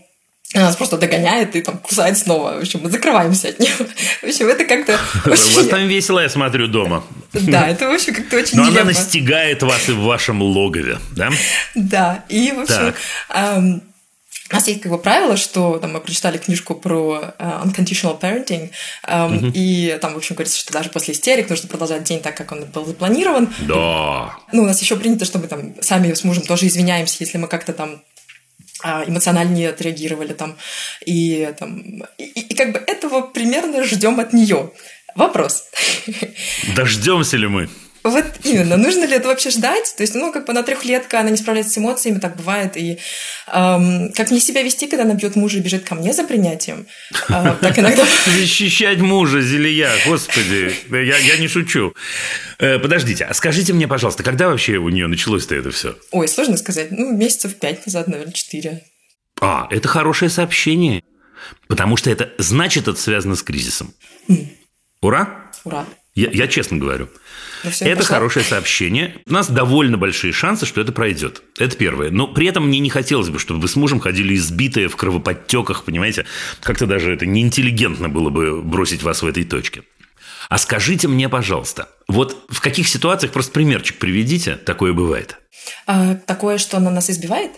[0.55, 2.55] она нас просто догоняет и там кусает снова.
[2.59, 3.73] В общем, мы закрываемся от нее.
[4.23, 4.99] В общем, это как-то
[5.31, 5.69] очень...
[5.69, 7.05] там весело, я смотрю, дома.
[7.33, 8.89] Да, это, в общем, как-то очень Но она нелепо.
[8.89, 11.31] настигает вас и в вашем логове, да?
[11.75, 13.83] Да, и, в общем,
[14.53, 18.71] у нас есть как бы правило, что там, мы прочитали книжку про э, unconditional parenting,
[19.03, 22.53] ам, и там, в общем, говорится, что даже после истерик нужно продолжать день так, как
[22.53, 23.53] он был запланирован.
[23.61, 24.37] Да.
[24.53, 27.49] Ну, у нас еще принято, что мы там сами с мужем тоже извиняемся, если мы
[27.49, 28.03] как-то там
[28.85, 30.57] а, эмоциональнее отреагировали там.
[31.07, 34.71] И, там, и- и как бы этого примерно ждем от нее.
[35.15, 35.65] Вопрос.
[36.77, 37.69] Дождемся ли мы?
[38.05, 39.95] Вот именно, нужно ли это вообще ждать?
[39.97, 42.77] То есть, ну, как бы она трехлетка, она не справляется с эмоциями, так бывает.
[42.77, 42.99] И
[43.47, 46.87] эм, как мне себя вести, когда она бьет мужа и бежит ко мне за принятием?
[47.29, 48.05] А, так иногда...
[48.27, 51.95] Защищать мужа, Зелия, господи, я, я не шучу.
[52.59, 55.97] Э, подождите, а скажите мне, пожалуйста, когда вообще у нее началось-то это все?
[56.11, 56.91] Ой, сложно сказать.
[56.91, 58.83] Ну, месяцев пять назад, наверное, четыре.
[59.41, 61.03] А, это хорошее сообщение.
[61.69, 63.95] Потому что это значит, это связано с кризисом.
[65.01, 65.51] Ура!
[65.65, 65.87] Ура.
[66.15, 67.09] Я, я честно говорю.
[67.65, 68.17] Ну, это пошла.
[68.17, 69.17] хорошее сообщение.
[69.27, 71.43] У нас довольно большие шансы, что это пройдет.
[71.59, 72.11] Это первое.
[72.11, 75.85] Но при этом мне не хотелось бы, чтобы вы с мужем ходили избитые в кровоподтеках,
[75.85, 76.27] понимаете?
[76.61, 79.85] Как-то даже это неинтеллигентно было бы бросить вас в этой точке.
[80.49, 85.39] А скажите мне, пожалуйста, вот в каких ситуациях, просто примерчик приведите, такое бывает?
[85.87, 87.53] А, такое, что она нас избивает?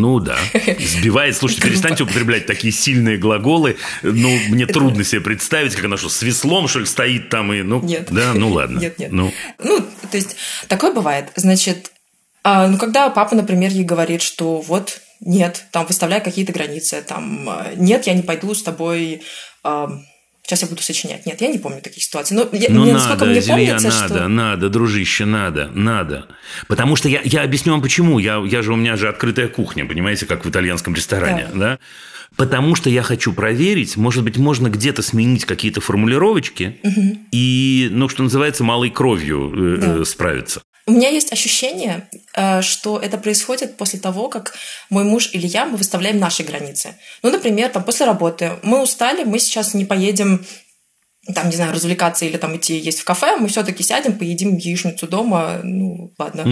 [0.00, 0.36] Ну да,
[0.78, 1.36] сбивает.
[1.36, 3.76] Слушайте, перестаньте употреблять такие сильные глаголы.
[4.02, 7.62] Ну, мне трудно себе представить, как она что, с веслом, что ли, стоит там и...
[7.62, 8.08] Ну, Нет.
[8.10, 8.78] Да, ну ладно.
[8.78, 9.12] Нет, нет.
[9.12, 10.36] Ну, Ну, то есть,
[10.68, 11.30] такое бывает.
[11.36, 11.92] Значит,
[12.44, 17.48] а, ну, когда папа, например, ей говорит, что вот, нет, там, выставляй какие-то границы, там,
[17.48, 19.22] а, нет, я не пойду с тобой,
[19.64, 19.90] а,
[20.46, 21.26] сейчас я буду сочинять.
[21.26, 22.36] Нет, я не помню таких ситуаций.
[22.36, 24.28] Но я, Ну, мне, надо, мне Зелия, помнится, надо, что...
[24.28, 26.26] надо, дружище, надо, надо.
[26.68, 28.18] Потому что я, я объясню вам почему.
[28.18, 31.78] Я, я же, у меня же открытая кухня, понимаете, как в итальянском ресторане, да?
[32.36, 36.76] Потому что я хочу проверить, может быть, можно где-то сменить какие-то формулировочки
[37.32, 39.96] и, ну, что называется, малой кровью э, Да.
[40.00, 40.62] э, справиться.
[40.86, 44.54] У меня есть ощущение, э, что это происходит после того, как
[44.88, 46.94] мой муж или я, мы выставляем наши границы.
[47.22, 50.46] Ну, например, там, после работы мы устали, мы сейчас не поедем
[51.34, 55.08] там, не знаю, развлекаться или там идти есть в кафе, мы все-таки сядем, поедим яичницу
[55.08, 56.44] дома, ну, ладно.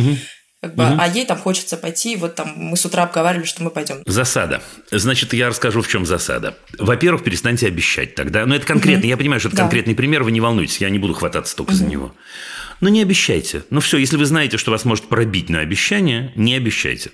[0.60, 3.70] Как бы, А ей там хочется пойти, вот там мы с утра обговаривали, что мы
[3.70, 4.02] пойдем.
[4.06, 4.62] Засада.
[4.90, 6.56] Значит, я расскажу, в чем засада.
[6.78, 8.46] Во-первых, перестаньте обещать тогда.
[8.46, 9.06] Но это конкретно.
[9.06, 9.62] Я понимаю, что это Да.
[9.64, 12.14] конкретный пример, вы не волнуйтесь, я не буду хвататься только за него.
[12.84, 13.64] Но не обещайте.
[13.70, 17.12] Ну все, если вы знаете, что вас может пробить на обещание, не обещайте.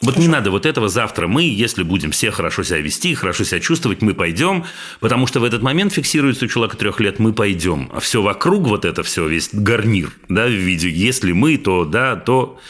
[0.00, 3.58] Вот не надо вот этого завтра мы, если будем все хорошо себя вести, хорошо себя
[3.58, 4.64] чувствовать, мы пойдем,
[5.00, 7.90] потому что в этот момент фиксируется у человека трех лет, мы пойдем.
[7.92, 12.14] А все вокруг, вот это все, весь гарнир, да, в виде, если мы, то да,
[12.14, 12.60] то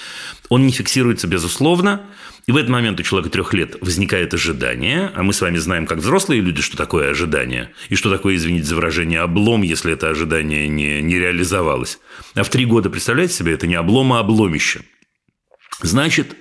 [0.49, 2.03] он не фиксируется безусловно.
[2.47, 5.87] И в этот момент у человека трех лет возникает ожидание, а мы с вами знаем,
[5.87, 10.09] как взрослые люди, что такое ожидание, и что такое, извините за выражение, облом, если это
[10.09, 11.99] ожидание не, не реализовалось.
[12.35, 14.81] А в три года, представляете себе, это не облом, а обломище.
[15.83, 16.37] Значит,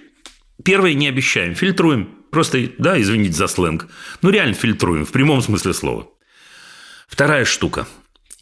[0.64, 2.10] первое не обещаем, фильтруем.
[2.32, 3.88] Просто, да, извините за сленг.
[4.22, 6.08] Ну, реально фильтруем, в прямом смысле слова.
[7.08, 7.88] Вторая штука.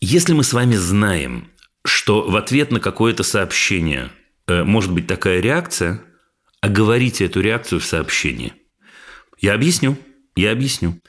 [0.02, 1.50] Если мы с вами знаем,
[1.84, 4.12] что в ответ на какое-то сообщение
[4.48, 6.02] может быть такая реакция,
[6.62, 8.54] оговорите эту реакцию в сообщении.
[9.40, 9.98] Я объясню,
[10.36, 11.00] я объясню.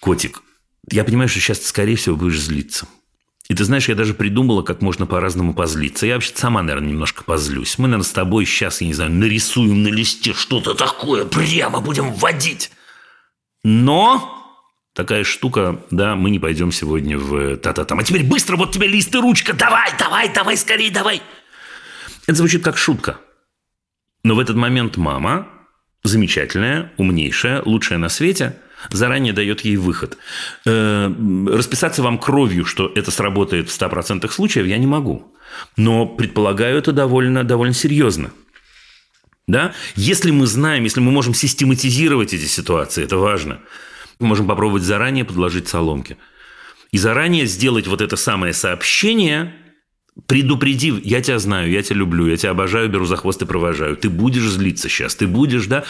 [0.00, 0.42] Котик,
[0.90, 2.86] я понимаю, что сейчас ты, скорее всего, будешь злиться.
[3.48, 6.06] И ты знаешь, я даже придумала, как можно по-разному позлиться.
[6.06, 7.78] Я вообще сама, наверное, немножко позлюсь.
[7.78, 12.12] Мы, наверное, с тобой сейчас, я не знаю, нарисуем на листе что-то такое, прямо будем
[12.12, 12.72] вводить.
[13.62, 14.32] Но
[14.94, 18.00] такая штука, да, мы не пойдем сегодня в та-та там.
[18.00, 21.22] А теперь быстро, вот тебе лист и ручка, давай, давай, давай, скорее, давай.
[22.26, 23.18] Это звучит как шутка.
[24.22, 25.48] Но в этот момент мама,
[26.02, 28.56] замечательная, умнейшая, лучшая на свете,
[28.90, 30.18] заранее дает ей выход.
[30.64, 31.12] Э,
[31.48, 35.32] Расписаться вам кровью, что это сработает в 100% случаев, я не могу.
[35.76, 38.32] Но предполагаю это довольно, довольно серьезно.
[39.46, 39.72] Да?
[39.94, 43.60] Если мы знаем, если мы можем систематизировать эти ситуации, это важно.
[44.18, 46.16] Мы можем попробовать заранее подложить соломки.
[46.90, 49.54] И заранее сделать вот это самое сообщение,
[50.26, 53.96] предупредив, я тебя знаю, я тебя люблю, я тебя обожаю, беру за хвост и провожаю.
[53.96, 55.84] Ты будешь злиться сейчас, ты будешь, да?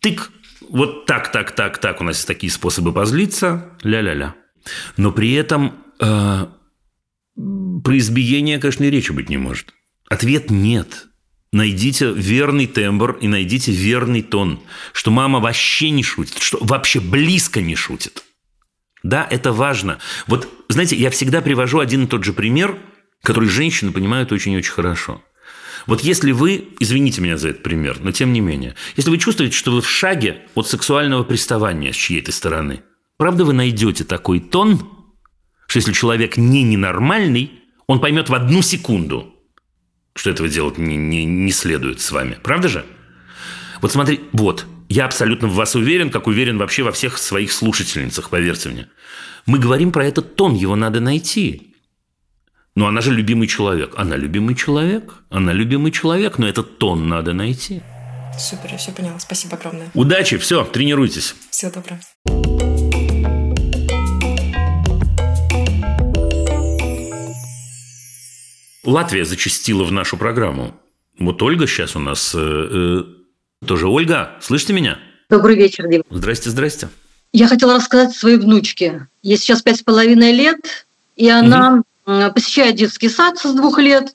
[0.00, 0.30] Тык,
[0.68, 4.34] вот так, так, так, так, у нас есть такие способы позлиться, ля-ля-ля.
[4.96, 6.46] Но при этом э,
[7.84, 9.74] про избиение, конечно, и речи быть не может.
[10.08, 11.06] Ответ нет.
[11.52, 14.60] Найдите верный тембр и найдите верный тон,
[14.92, 18.22] что мама вообще не шутит, что вообще близко не шутит.
[19.02, 19.98] Да, это важно.
[20.28, 22.78] Вот, знаете, я всегда привожу один и тот же пример,
[23.22, 25.22] который женщины понимают очень-очень хорошо.
[25.86, 29.56] Вот если вы, извините меня за этот пример, но тем не менее, если вы чувствуете,
[29.56, 32.82] что вы в шаге от сексуального приставания с чьей-то стороны,
[33.16, 34.78] правда вы найдете такой тон,
[35.66, 37.52] что если человек не ненормальный,
[37.86, 39.34] он поймет в одну секунду,
[40.14, 42.38] что этого делать не, не, не следует с вами.
[42.42, 42.84] Правда же?
[43.80, 48.28] Вот смотри, вот, я абсолютно в вас уверен, как уверен вообще во всех своих слушательницах,
[48.28, 48.88] поверьте мне.
[49.46, 51.69] Мы говорим про этот тон, его надо найти.
[52.76, 53.94] Но она же любимый человек.
[53.96, 55.14] Она любимый человек.
[55.28, 57.82] Она любимый человек, но этот тон надо найти.
[58.38, 59.18] Супер, я все поняла.
[59.18, 59.90] Спасибо огромное.
[59.94, 61.34] Удачи, все, тренируйтесь.
[61.50, 62.00] Всего доброго.
[68.84, 70.74] Латвия зачастила в нашу программу.
[71.18, 72.32] Вот Ольга сейчас у нас...
[72.34, 74.98] э, э, тоже Ольга, слышите меня?
[75.28, 76.02] Добрый вечер, Дим.
[76.10, 76.88] Здрасте, здрасте.
[77.32, 79.06] Я хотела рассказать своей внучке.
[79.22, 81.84] Ей сейчас пять с половиной лет, и она м,
[82.34, 84.14] посещает детский сад с двух лет.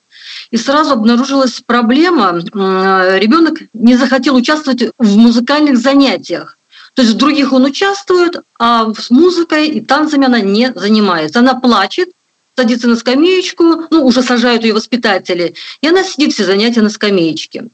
[0.50, 2.38] И сразу обнаружилась проблема.
[2.38, 6.58] Ребенок не захотел участвовать в музыкальных занятиях.
[6.94, 11.40] То есть в других он участвует, а с музыкой и танцами она не занимается.
[11.40, 12.08] Она плачет,
[12.56, 17.66] садится на скамеечку, ну, уже сажают ее воспитатели, и она сидит все занятия на скамеечке.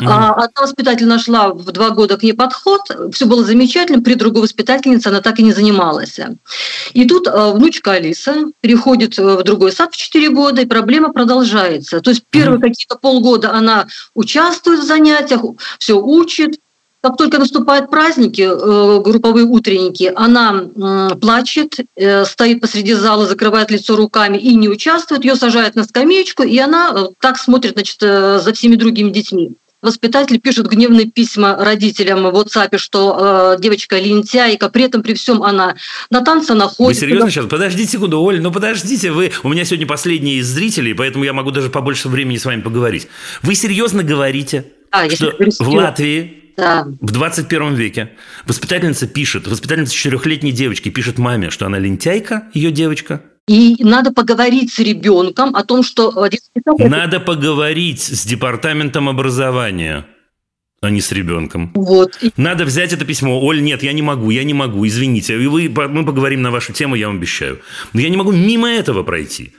[0.00, 4.42] А, одна воспитатель нашла в два года к ней подход, все было замечательно, при другой
[4.42, 6.20] воспитательнице она так и не занималась.
[6.92, 11.12] И тут а, внучка Алиса переходит э, в другой сад в 4 года, и проблема
[11.12, 12.00] продолжается.
[12.00, 15.42] То есть первые какие-то полгода она участвует в занятиях,
[15.78, 16.58] все учит,
[17.00, 20.64] как только наступают праздники, э, групповые утренники, она
[21.20, 25.24] плачет, э, стоит посреди зала, закрывает лицо руками и не участвует.
[25.24, 29.56] Ее сажают на скамеечку, и она э, так смотрит значит, за всеми другими детьми.
[29.80, 35.44] Воспитатель пишет гневные письма родителям в WhatsApp, что э, девочка лентяйка, при этом при всем
[35.44, 35.76] она
[36.10, 36.98] на танцы Вы находит.
[36.98, 37.46] серьезно сейчас?
[37.46, 39.30] Подождите секунду, Оль, ну подождите, вы...
[39.44, 43.06] У меня сегодня последний из зрителей, поэтому я могу даже побольше времени с вами поговорить.
[43.42, 45.68] Вы серьезно говорите, А, что в.
[45.68, 46.88] Латвии Да.
[47.00, 48.10] в 21 веке
[48.44, 53.22] воспитательница пишет, воспитательница четырехлетней девочки пишет маме, что она лентяйка, ее девочка.
[53.46, 56.30] И надо поговорить с ребенком о том, что э,
[56.88, 60.06] Надо поговорить с департаментом образования,
[60.82, 61.70] а не с ребенком.
[61.74, 62.18] вот.
[62.36, 63.40] Надо взять это письмо.
[63.40, 65.40] Оль, нет, я не могу, я не могу, извините.
[65.40, 67.60] И вы, мы поговорим на вашу тему, я вам обещаю.
[67.92, 69.52] Но я не могу мимо этого пройти.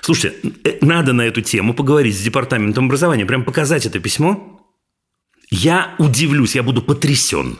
[0.00, 4.51] Слушайте, э, надо на эту тему поговорить с департаментом образования, прям показать это письмо.
[5.54, 7.58] Я удивлюсь, я буду потрясен,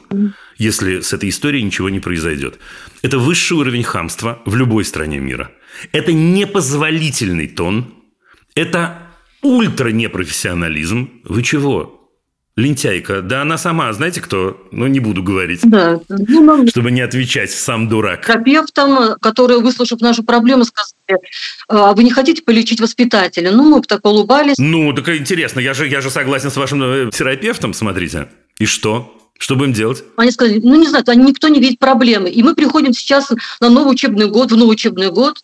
[0.56, 2.58] если с этой историей ничего не произойдет.
[3.02, 5.52] Это высший уровень хамства в любой стране мира.
[5.92, 7.92] Это непозволительный тон.
[8.54, 9.02] Это
[9.42, 11.10] ультра непрофессионализм.
[11.24, 12.01] Вы чего?
[12.56, 13.22] Лентяйка.
[13.22, 14.60] Да она сама, знаете кто?
[14.72, 15.60] Ну, не буду говорить.
[15.64, 16.00] Да.
[16.08, 18.26] Ну, нам- Чтобы не отвечать, сам дурак.
[18.26, 21.20] терапевтам, которые, выслушав нашу проблему, сказали,
[21.68, 23.50] «А вы не хотите полечить воспитателя?
[23.52, 24.56] Ну, мы бы так улыбались.
[24.58, 28.28] Ну, так интересно, я же, я же согласен с вашим э, терапевтом, смотрите.
[28.58, 29.16] И что?
[29.38, 30.04] Что будем делать?
[30.16, 32.28] Они сказали, ну, не знаю, никто не видит проблемы.
[32.30, 35.38] И мы приходим сейчас на новый учебный год, в новый учебный год,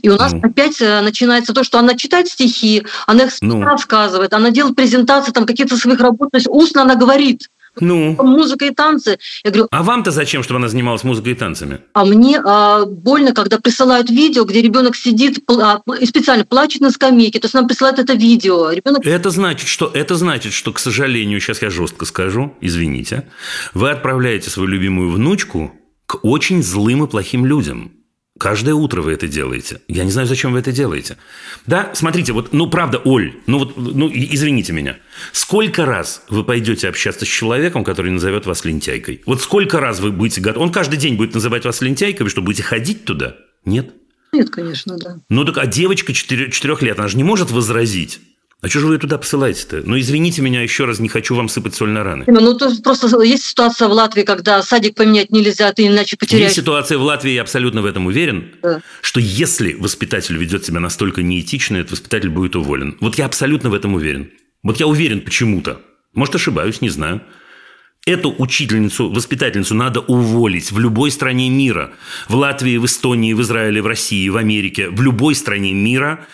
[0.00, 0.40] и у нас Ну.
[0.42, 3.62] опять э, начинается то, что она читает стихи, она их Ну.
[3.62, 7.48] рассказывает, она делает презентации там какие-то своих работ, то есть устно она говорит.
[7.80, 9.20] Ну, Музыка и танцы.
[9.44, 11.78] Я говорю, а вам-то зачем, чтобы она занималась музыкой и танцами?
[11.92, 16.80] а мне а, больно, когда присылают видео, где ребенок сидит пл- а, и специально плачет
[16.80, 17.38] на скамейке.
[17.38, 18.70] То есть нам присылают это видео.
[18.72, 23.28] Ребенок Это значит, что это значит, что, к сожалению, сейчас я жестко скажу, извините,
[23.74, 25.72] вы отправляете свою любимую внучку
[26.06, 27.92] к очень злым и плохим людям.
[28.38, 29.80] Каждое утро вы это делаете.
[29.88, 31.16] Я не знаю, зачем вы это делаете.
[31.66, 34.96] Да, смотрите, вот, ну, правда, Оль, ну, вот, ну, извините меня.
[35.32, 39.22] Сколько раз вы пойдете общаться с человеком, который назовет вас лентяйкой?
[39.26, 40.66] Вот сколько раз вы будете готовы?
[40.66, 43.36] Он каждый день будет называть вас лентяйкой, вы что, будете ходить туда?
[43.64, 43.92] Нет?
[44.32, 45.16] нет, конечно, да.
[45.28, 46.50] Ну так, а девочка 4,
[46.82, 48.20] лет, она же не может возразить.
[48.60, 49.82] А что же вы туда посылаете-то?
[49.84, 52.24] Ну, извините меня еще раз, не хочу вам сыпать соль на раны.
[52.26, 56.18] Ну, то есть просто есть ситуация в Латвии, когда садик поменять нельзя, ты иначе Есть
[56.18, 56.52] потеряешь.
[56.52, 58.80] ситуация в Латвии, я абсолютно в этом уверен, Да.
[59.00, 62.96] что если воспитатель ведет себя настолько неэтично, этот воспитатель будет уволен.
[63.00, 64.30] Вот я абсолютно в этом уверен.
[64.64, 65.80] Вот я уверен почему-то.
[66.14, 67.22] Может, ошибаюсь, не знаю.
[68.06, 71.92] Эту учительницу, воспитательницу надо уволить в любой стране мира.
[72.28, 74.88] В Латвии, в Эстонии, в Израиле, в России, в Америке.
[74.90, 76.26] В любой стране мира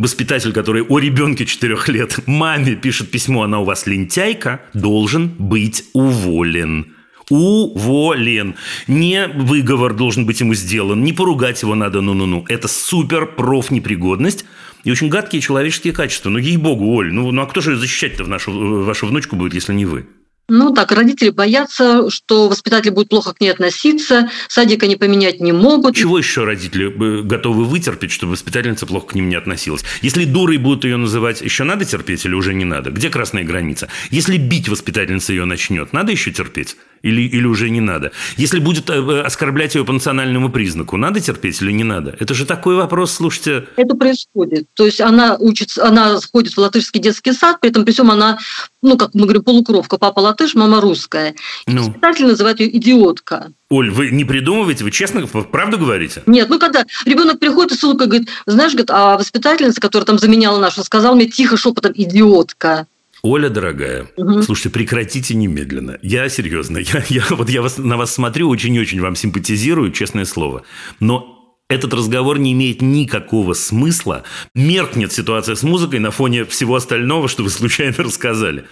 [0.00, 5.84] воспитатель, который о ребенке 4 лет маме пишет письмо, она у вас лентяйка, должен быть
[5.92, 6.94] уволен.
[7.28, 8.56] Уволен.
[8.88, 12.44] Не выговор должен быть ему сделан, не поругать его надо, ну-ну-ну.
[12.48, 14.44] Это супер профнепригодность
[14.82, 16.30] и очень гадкие человеческие качества.
[16.30, 19.54] Ну, ей-богу, Оль, ну, ну а кто же защищать-то в нашу, в вашу внучку будет,
[19.54, 20.06] если не вы?
[20.52, 25.52] Ну так, родители боятся, что воспитатель будет плохо к ней относиться, садик они поменять не
[25.52, 25.94] могут.
[25.94, 29.84] Чего еще родители э, готовы вытерпеть, чтобы воспитательница плохо к ним не относилась?
[30.02, 32.90] Если дурой будут ее называть, еще надо терпеть или уже не надо?
[32.90, 33.88] Где красная граница?
[34.10, 36.76] Если бить воспитательница ее начнет, надо еще терпеть?
[37.02, 38.12] Или, или уже не надо?
[38.36, 42.14] Если будет э, оскорблять ее по национальному признаку, надо терпеть или не надо?
[42.18, 43.66] Это же такой вопрос, слушайте.
[43.76, 44.66] Это происходит.
[44.74, 48.38] То есть она учится, она ходит в латышский детский сад, при этом при всем она,
[48.82, 49.96] ну, как мы говорим, полукровка.
[49.96, 51.34] Папа латыш, мама русская.
[51.66, 53.52] Ну, Воспитатель называет ее идиотка.
[53.70, 56.22] Оль, вы не придумываете, вы честно, правду говорите?
[56.26, 60.18] Нет, ну когда ребенок приходит и с улыбкой говорит, знаешь, говорит, а воспитательница, которая там
[60.18, 62.86] заменяла нашу, сказала мне тихо шепотом идиотка.
[63.22, 64.42] Оля, дорогая, Мгм.
[64.42, 65.98] слушайте, прекратите немедленно.
[66.02, 70.62] Я серьезно, я, я, вот я вас, на вас смотрю, очень-очень вам симпатизирую, честное слово.
[71.00, 71.39] Но
[71.70, 74.24] этот разговор не имеет никакого смысла.
[74.56, 78.64] Меркнет ситуация с музыкой на фоне всего остального, что вы случайно рассказали.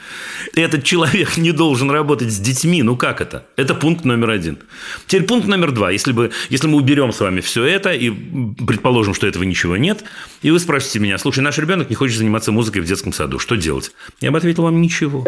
[0.55, 2.83] Этот человек не должен работать с детьми.
[2.83, 3.47] Ну как это?
[3.57, 4.59] Это пункт номер один.
[5.07, 5.93] Теперь пункт номер два.
[5.93, 10.03] Если, бы, если мы уберем с вами все это и предположим, что этого ничего нет,
[10.43, 13.55] и вы спросите меня, слушай, наш ребенок не хочет заниматься музыкой в детском саду, что
[13.55, 13.93] делать?
[14.21, 15.25] Я бы ответил вам ничего.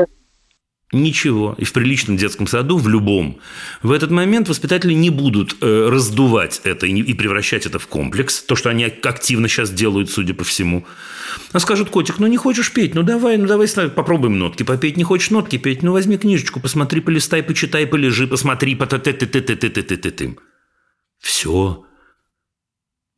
[0.92, 1.54] Ничего.
[1.56, 3.38] И в приличном детском саду, в любом,
[3.80, 8.42] в этот момент воспитатели не будут э, раздувать это и, и превращать это в комплекс,
[8.42, 10.84] то, что они активно сейчас делают, судя по всему.
[11.52, 14.96] А скажут, котик, ну не хочешь петь, ну давай, ну давай попробуем нотки попеть.
[14.96, 19.12] Не хочешь нотки петь, ну возьми книжечку, посмотри, полистай, почитай, полежи, посмотри, по ты ты
[19.12, 20.38] ты ты ты ты ты ты ты
[21.20, 21.84] Все.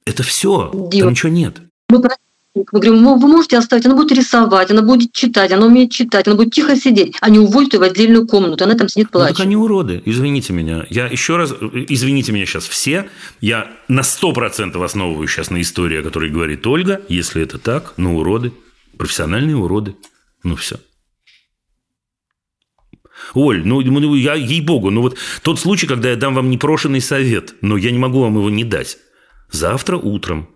[0.04, 0.68] Это все.
[0.68, 1.62] Там ничего нет.
[1.88, 2.02] Мы
[2.54, 6.26] мы говорим, «Ну, вы можете оставить, она будет рисовать, она будет читать, она умеет читать,
[6.26, 7.16] она будет тихо сидеть.
[7.20, 9.40] Они уводят ее в отдельную комнату, она там сидит, Ну, так плачет.
[9.40, 10.86] они уроды, извините меня.
[10.90, 13.08] Я еще раз, извините меня сейчас все,
[13.40, 17.00] я на 100% основываю сейчас на истории, о которой говорит Ольга.
[17.08, 18.52] Если это так, ну, уроды,
[18.98, 19.96] профессиональные уроды.
[20.44, 20.76] Ну, все.
[23.34, 27.54] Оль, ну, ну, я, ей-богу, ну вот тот случай, когда я дам вам непрошенный совет,
[27.62, 28.98] но я не могу вам его не дать.
[29.50, 30.48] Завтра утром.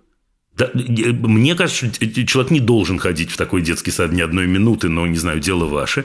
[0.56, 4.20] Да, э, мне кажется, что э, человек не должен ходить в такой детский сад ни
[4.20, 6.04] одной минуты, но, не знаю, дело ваше.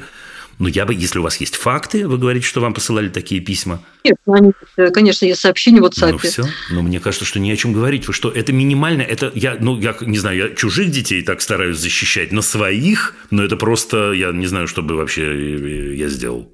[0.59, 3.81] Но я бы, если у вас есть факты, вы говорите, что вам посылали такие письма,
[4.03, 6.11] Конечно, они, э, конечно, есть сообщения в WhatsApp.
[6.11, 6.43] ну все.
[6.69, 8.07] Но мне кажется, что ни о чем говорить.
[8.07, 11.77] Вы что, это минимально, это я, ну, я не знаю, я чужих детей так стараюсь
[11.77, 16.51] защищать, но своих, но это просто, я не знаю, что бы вообще э, я сделал.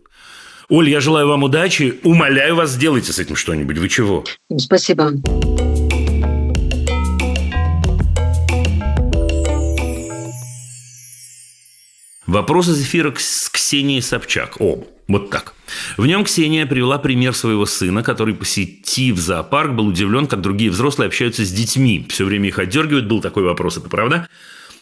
[0.69, 1.99] Оль, я желаю вам удачи.
[2.03, 3.77] Умоляю вас, сделайте с этим что-нибудь.
[3.77, 4.25] Вы чего?
[4.57, 5.13] Спасибо.
[12.27, 14.59] Вопрос из эфира с Ксенией Собчак.
[14.59, 15.53] О, вот так.
[15.95, 21.07] В нем Ксения привела пример своего сына, который, посетив зоопарк, был удивлен, как другие взрослые
[21.07, 22.05] общаются с детьми.
[22.09, 23.07] Все время их отдергивают.
[23.07, 24.27] Был такой вопрос, это правда?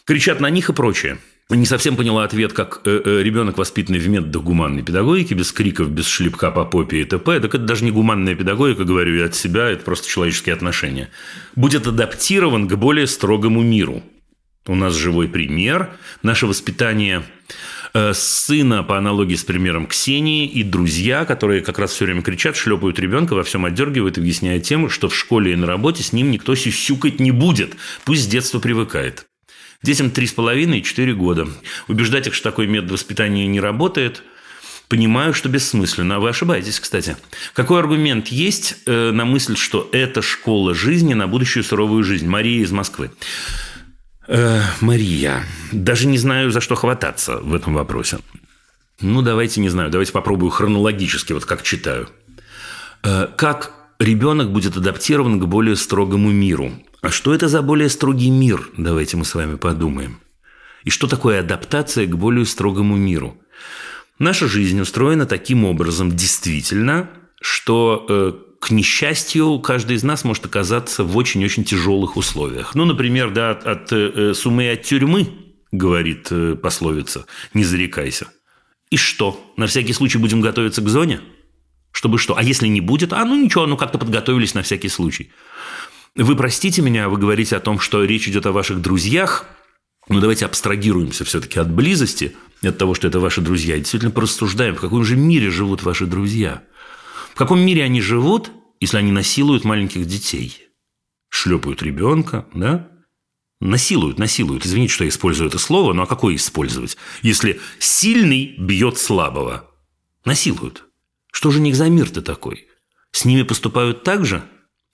[0.04, 1.18] Кричат на них и прочее.
[1.48, 5.88] Не совсем поняла ответ, как э, э, ребенок, воспитанный в методах гуманной педагогики, без криков,
[5.88, 7.38] без шлепка по попе и т.п.
[7.38, 11.10] Так это даже не гуманная педагогика, говорю я от себя, это просто человеческие отношения.
[11.54, 14.02] Будет адаптирован к более строгому миру.
[14.66, 15.90] У нас живой пример.
[16.22, 17.22] Наше воспитание
[17.94, 22.56] э, сына по аналогии с примером Ксении и друзья, которые как раз все время кричат,
[22.56, 26.30] шлепают ребенка, во всем отдергивают, объясняя тем, что в школе и на работе с ним
[26.30, 27.76] никто сюсюкать не будет.
[28.04, 29.26] Пусть с детства привыкает.
[29.82, 31.46] Детям 3,5 и 4 года.
[31.86, 34.22] Убеждать их, что такой метод воспитания не работает–
[34.88, 36.16] Понимаю, что бессмысленно.
[36.16, 37.16] А вы ошибаетесь, кстати.
[37.54, 42.28] Какой аргумент есть э, на мысль, что это школа жизни на будущую суровую жизнь?
[42.28, 43.10] Мария из Москвы.
[44.28, 48.18] Э, Мария, даже не знаю, за что хвататься в этом вопросе.
[49.00, 52.08] Ну, давайте, не знаю, давайте попробую хронологически, вот как читаю.
[53.02, 56.72] Э, как ребенок будет адаптирован к более строгому миру?
[57.02, 58.68] А что это за более строгий мир?
[58.76, 60.18] Давайте мы с вами подумаем.
[60.82, 63.36] И что такое адаптация к более строгому миру?
[64.18, 67.10] Наша жизнь устроена таким образом, действительно,
[67.40, 72.74] что э, к несчастью, каждый из нас может оказаться в очень-очень тяжелых условиях.
[72.74, 75.28] Ну, например, да, от, от э, сумы от тюрьмы,
[75.72, 78.28] говорит э, пословица, не зарекайся.
[78.90, 79.52] И что?
[79.56, 81.20] На всякий случай будем готовиться к зоне?
[81.92, 82.36] Чтобы что?
[82.36, 83.12] А если не будет?
[83.12, 85.32] А ну ничего, ну как-то подготовились на всякий случай.
[86.14, 89.46] Вы простите меня, вы говорите о том, что речь идет о ваших друзьях.
[90.08, 93.74] Ну, давайте абстрагируемся все-таки от близости, от того, что это ваши друзья.
[93.74, 96.62] И действительно порассуждаем, в каком же мире живут ваши друзья–
[97.36, 100.56] в каком мире они живут, если они насилуют маленьких детей?
[101.28, 102.88] Шлепают ребенка, да?
[103.60, 104.64] Насилуют, насилуют.
[104.64, 106.96] Извините, что я использую это слово, но а какое использовать?
[107.20, 109.70] Если сильный бьет слабого.
[110.24, 110.84] Насилуют.
[111.30, 112.68] Что же у них за мир-то такой?
[113.10, 114.42] С ними поступают так же?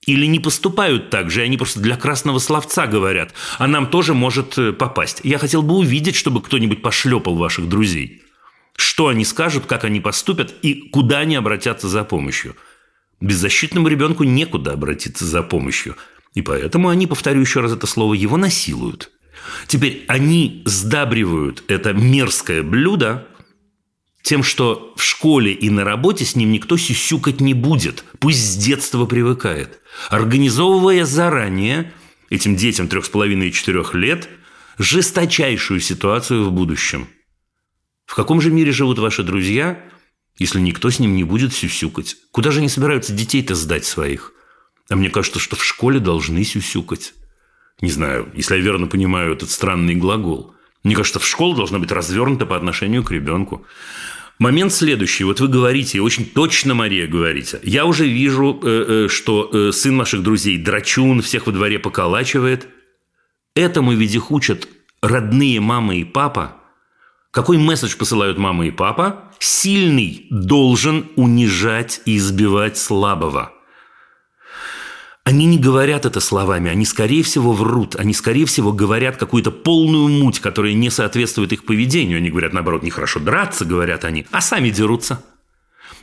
[0.05, 4.13] Или не поступают так же, и они просто для красного словца говорят, а нам тоже
[4.13, 5.21] может э, попасть.
[5.23, 8.21] Я хотел бы увидеть, чтобы кто-нибудь пошлепал ваших друзей.
[8.75, 12.55] Что они скажут, как они поступят и куда они обратятся за помощью.
[13.21, 15.95] Беззащитному ребенку некуда обратиться за помощью.
[16.33, 19.11] И поэтому они, повторю еще раз это слово, его насилуют.
[19.67, 23.27] Теперь они сдабривают это мерзкое блюдо
[24.23, 28.05] тем, что в школе и на работе с ним никто сюсюкать не будет.
[28.19, 29.81] Пусть с детства привыкает.
[30.09, 31.91] Организовывая заранее
[32.29, 34.29] этим детям трех с половиной и четырех лет
[34.79, 37.07] жесточайшую ситуацию в будущем–
[38.13, 39.83] в каком же мире живут ваши друзья,
[40.37, 42.15] если никто с ним не будет сюсюкать?
[42.29, 44.33] Куда же они собираются детей-то сдать своих?
[44.87, 47.15] А мне кажется, что в школе должны сюсюкать.
[47.81, 50.53] Не знаю, если я верно понимаю этот странный глагол.
[50.83, 53.65] Мне кажется, в школе должна быть развернута по отношению к ребенку.
[54.37, 55.23] Момент следующий.
[55.23, 57.61] Вот вы говорите, и очень точно, Мария, говорите.
[57.63, 62.67] Я уже вижу, э, э, что э, сын ваших друзей драчун, всех во дворе поколачивает.
[63.55, 64.67] Этому ведь их учат
[65.01, 66.57] родные мама и папа–
[67.33, 69.23] какой месседж посылают мама и папа?
[69.39, 73.51] Сильный должен унижать и избивать слабого.
[75.23, 77.95] Они не говорят это словами, они, скорее всего, врут.
[77.95, 82.19] Они, скорее всего, говорят какую-то полную муть, которая не соответствует их поведению.
[82.19, 85.23] Они говорят, наоборот, нехорошо драться, говорят они, а сами дерутся.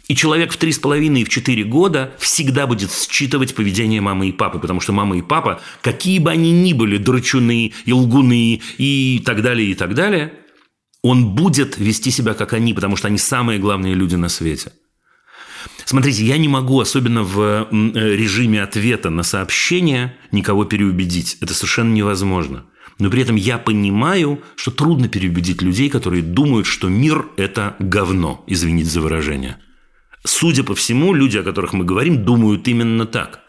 [0.08, 4.30] И человек в три с половиной и в четыре года всегда будет считывать поведение мамы
[4.30, 8.60] и папы, потому что мама и папа, какие бы они ни были, драчуны и лгуны
[8.78, 10.34] и так далее, и так далее,
[11.02, 14.72] он будет вести себя, как они, потому что они самые главные люди на свете.
[15.84, 21.36] Смотрите, я не могу, особенно в э, режиме ответа на сообщение, никого переубедить.
[21.40, 22.64] Это совершенно невозможно.
[22.98, 28.44] Но при этом я понимаю, что трудно переубедить людей, которые думают, что мир– это говно,
[28.46, 29.56] извините за выражение.
[30.24, 33.40] Судя по всему, люди, о которых мы говорим, думают именно так.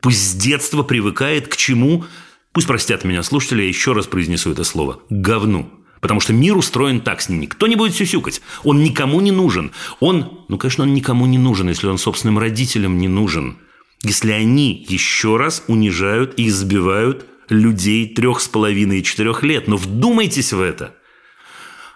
[0.00, 2.04] Пусть с детства привыкает к чему,
[2.52, 5.79] пусть простят меня слушатели, я еще раз произнесу это слово– говну.
[6.00, 7.40] Потому что мир устроен так с ним.
[7.40, 8.40] Никто не будет сюсюкать.
[8.64, 9.72] Он никому не нужен.
[10.00, 13.58] Он, ну, конечно, он никому не нужен, если он собственным родителям не нужен.
[14.02, 19.68] Если они еще раз унижают и избивают людей трех с половиной и четырех лет.
[19.68, 20.94] Но вдумайтесь в это.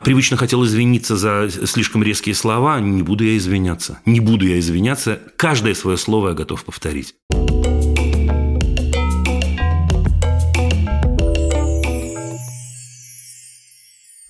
[0.03, 2.79] Привычно хотел извиниться за слишком резкие слова.
[2.81, 4.01] Не буду я извиняться.
[4.05, 5.19] Не буду я извиняться.
[5.37, 7.15] Каждое свое слово я готов повторить.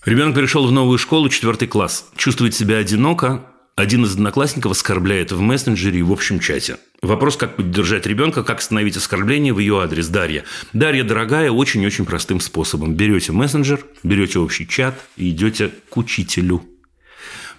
[0.05, 2.11] Ребенок перешел в новую школу, четвертый класс.
[2.15, 6.77] Чувствует себя одиноко, один из одноклассников оскорбляет в мессенджере и в общем чате.
[7.01, 10.09] Вопрос, как поддержать ребенка, как остановить оскорбление в ее адрес.
[10.09, 10.45] Дарья.
[10.75, 12.95] Дарья, дорогая, очень-очень простым способом.
[12.95, 16.63] Берете мессенджер, берете общий чат и идете к учителю.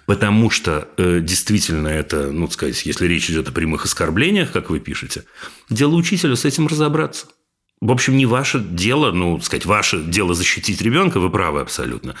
[0.06, 4.78] Потому что э, действительно это, ну, сказать, если речь идет о прямых оскорблениях, как вы
[4.78, 5.24] пишете,
[5.68, 7.26] дело учителя с этим разобраться.
[7.82, 12.14] В общем, не ваше дело, ну, сказать, ваше дело защитить ребенка, вы правы абсолютно.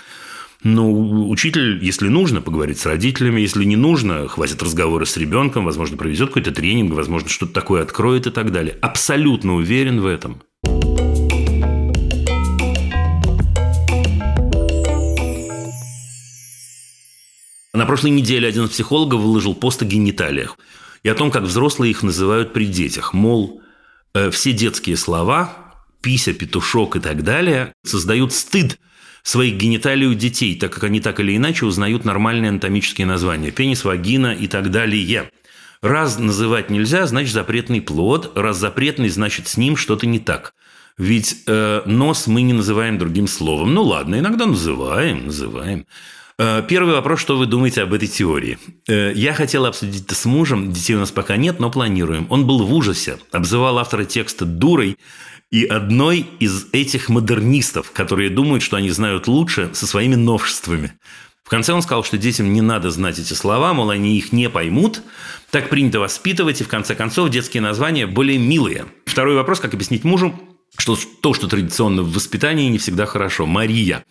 [0.62, 5.96] Ну, учитель, если нужно, поговорит с родителями, если не нужно, хватит разговора с ребенком, возможно,
[5.96, 8.76] проведет какой-то тренинг, возможно, что-то такое откроет и так далее.
[8.82, 10.42] Абсолютно уверен в этом.
[17.72, 20.58] На прошлой неделе один из психологов выложил пост о гениталиях
[21.02, 23.14] и о том, как взрослые их называют при детях.
[23.14, 23.62] Мол,
[24.30, 25.52] все детские слова,
[26.00, 28.78] пися, петушок и так далее, создают стыд
[29.22, 33.84] своих гениталий у детей, так как они так или иначе узнают нормальные анатомические названия– пенис,
[33.84, 35.30] вагина и так далее.
[35.82, 38.32] Раз называть нельзя, значит запретный плод.
[38.36, 40.54] Раз запретный, значит с ним что-то не так.
[40.98, 43.74] Ведь э, нос мы не называем другим словом.
[43.74, 45.86] Ну ладно, иногда называем, называем.
[46.38, 48.58] Э, первый вопрос, что вы думаете об этой теории?
[48.88, 52.26] Э, я хотел обсудить это с мужем, детей у нас пока нет, но планируем.
[52.28, 54.98] Он был в ужасе, обзывал автора текста дурой
[55.50, 60.92] и одной из этих модернистов, которые думают, что они знают лучше со своими новшествами.
[61.42, 64.50] В конце он сказал, что детям не надо знать эти слова, мол, они их не
[64.50, 65.00] поймут.
[65.50, 68.86] Так принято воспитывать, и в конце концов детские названия более милые.
[69.06, 70.34] Второй вопрос, как объяснить мужу,
[70.76, 73.46] что то, что традиционно в воспитании, не всегда хорошо.
[73.46, 74.04] Мария.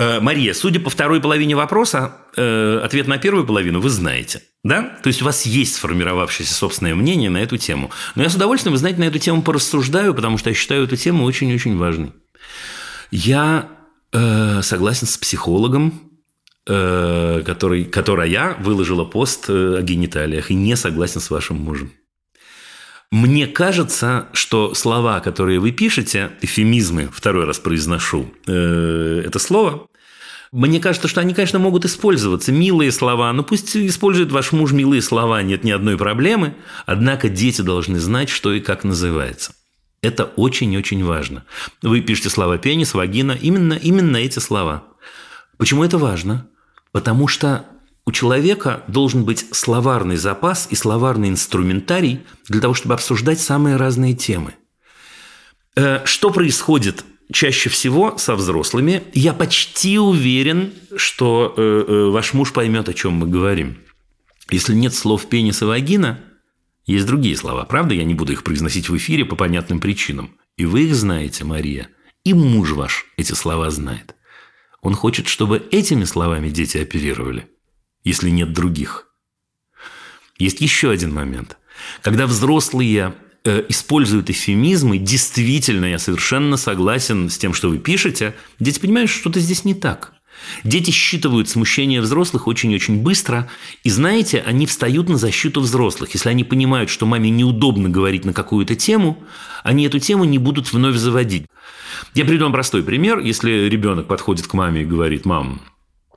[0.00, 4.42] Э, Мария, судя по второй половине вопроса, э, ответ на первую половину вы знаете.
[4.64, 4.98] Да?
[5.02, 7.90] То есть у вас есть сформировавшееся собственное мнение на эту тему.
[8.14, 10.96] Но я с удовольствием, вы знаете, на эту тему порассуждаю, потому что я считаю эту
[10.96, 12.14] тему очень-очень важной.
[13.10, 13.68] Я
[14.12, 16.00] э, согласен с психологом,
[16.66, 21.92] э, который, которая выложила пост э, о гениталиях, и не согласен с вашим мужем.
[23.10, 29.88] Мне кажется, что слова, которые вы пишете, эфемизмы, второй раз произношу э, это слово,
[30.52, 32.50] мне кажется, что они, конечно, могут использоваться.
[32.50, 33.32] Милые слова.
[33.32, 36.56] Ну, пусть использует ваш муж милые слова, нет ни одной проблемы.
[36.86, 39.54] Однако дети должны знать, что и как называется.
[40.02, 41.44] Это очень-очень важно.
[41.82, 44.84] Вы пишете слова пенис, вагина, именно, именно эти слова.
[45.56, 46.48] Почему это важно?
[46.90, 47.66] Потому что
[48.04, 54.14] у человека должен быть словарный запас и словарный инструментарий для того, чтобы обсуждать самые разные
[54.14, 54.54] темы.
[55.76, 62.52] Э, что происходит чаще всего со взрослыми, я почти уверен, что э, э, ваш муж
[62.52, 63.78] поймет, о чем мы говорим.
[64.50, 66.20] Если нет слов пенис и вагина,
[66.86, 67.94] есть другие слова, правда?
[67.94, 70.36] Я не буду их произносить в эфире по понятным причинам.
[70.56, 71.88] И вы их знаете, Мария.
[72.24, 74.14] И муж ваш эти слова знает.
[74.82, 77.48] Он хочет, чтобы этими словами дети оперировали,
[78.02, 79.06] если нет других.
[80.38, 81.58] Есть еще один момент.
[82.02, 83.14] Когда взрослые
[83.44, 89.40] используют эфемизмы, действительно, я совершенно согласен с тем, что вы пишете, дети понимают, что что-то
[89.40, 90.14] здесь не так.
[90.64, 93.50] Дети считывают смущение взрослых очень-очень быстро,
[93.84, 96.14] и знаете, они встают на защиту взрослых.
[96.14, 99.22] Если они понимают, что маме неудобно говорить на какую-то тему,
[99.62, 101.46] они эту тему не будут вновь заводить.
[102.14, 103.18] Я приведу вам простой пример.
[103.18, 105.60] Если ребенок подходит к маме и говорит, мам,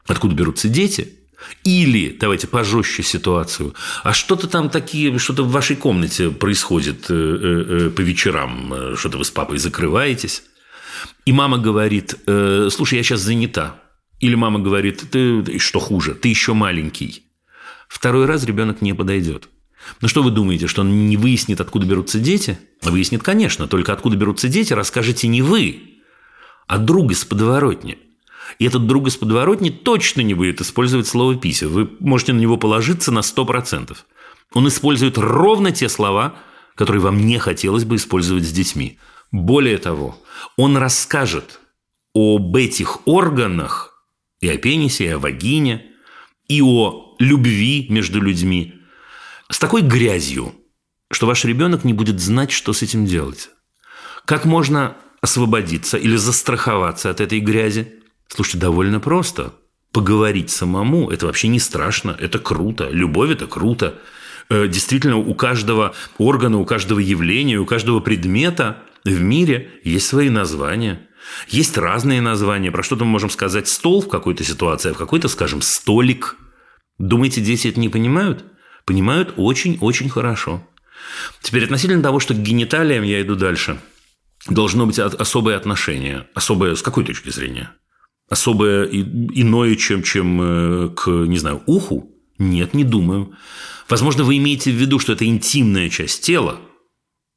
[0.07, 1.22] откуда берутся дети?
[1.63, 3.73] Или, давайте пожестче ситуацию,
[4.03, 9.17] а что-то там такие, что-то в вашей комнате происходит э, э, э, по вечерам, что-то
[9.17, 10.43] вы с папой закрываетесь,
[11.25, 13.79] и мама говорит, слушай, я сейчас занята.
[14.19, 17.23] Или мама говорит, ты что хуже, ты еще маленький.
[17.87, 19.49] Второй раз ребенок не подойдет.
[20.01, 22.57] Ну что вы думаете, что он не выяснит, откуда берутся дети?
[22.81, 25.81] Выяснит, конечно, только откуда берутся дети, расскажете не вы,
[26.67, 27.97] а друг из подворотни.
[28.59, 31.67] И этот друг из подворотни точно не будет использовать слово «пися».
[31.67, 33.95] Вы можете на него положиться на 100%.
[34.53, 36.35] Он использует ровно те слова,
[36.75, 38.99] которые вам не хотелось бы использовать с детьми.
[39.31, 40.17] Более того,
[40.57, 41.59] он расскажет
[42.13, 44.05] об этих органах
[44.41, 45.87] и о пенисе, и о вагине,
[46.47, 48.75] и о любви между людьми
[49.49, 50.55] с такой грязью,
[51.11, 53.49] что ваш ребенок не будет знать, что с этим делать.
[54.25, 58.02] Как можно освободиться или застраховаться от этой грязи?
[58.33, 59.53] Слушайте, довольно просто.
[59.91, 62.89] Поговорить самому– это вообще не страшно, это круто.
[62.89, 63.99] Любовь– это круто.
[64.49, 70.31] Э, действительно, у каждого органа, у каждого явления, у каждого предмета в мире есть свои
[70.31, 71.07] названия.
[71.47, 72.71] Есть разные названия.
[72.71, 76.35] Про что-то мы можем сказать стол в какой-то ситуации, а в какой-то, скажем, столик.
[76.97, 78.43] Думаете, дети это не понимают?
[78.85, 80.67] Понимают очень-очень хорошо.
[81.43, 83.79] Теперь относительно того, что к гениталиям я иду дальше.
[84.49, 86.25] Должно быть особое отношение.
[86.33, 87.69] Особое с какой точки зрения?
[88.29, 92.11] Особое иное, чем, чем э, к, не знаю, уху.
[92.37, 93.33] Нет, не думаю.
[93.89, 96.59] Возможно, вы имеете в виду, что это интимная часть тела.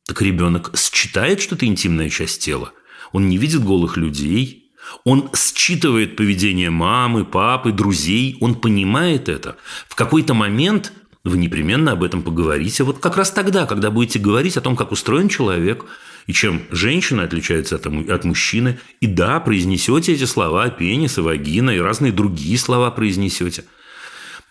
[0.06, 2.72] Так ребенок считает, что это интимная часть тела.
[3.12, 4.72] Он не видит голых людей.
[5.04, 8.36] Он считывает поведение мамы, папы, друзей.
[8.40, 9.56] Он понимает это.
[9.88, 10.92] В какой-то момент
[11.26, 12.84] вы непременно об этом поговорите.
[12.84, 15.84] Вот как раз тогда, когда будете говорить о том, как устроен человек,
[16.26, 18.78] и чем женщина отличается от, мужчины.
[19.00, 23.64] И да, произнесете эти слова, пенис и вагина, и разные другие слова произнесете.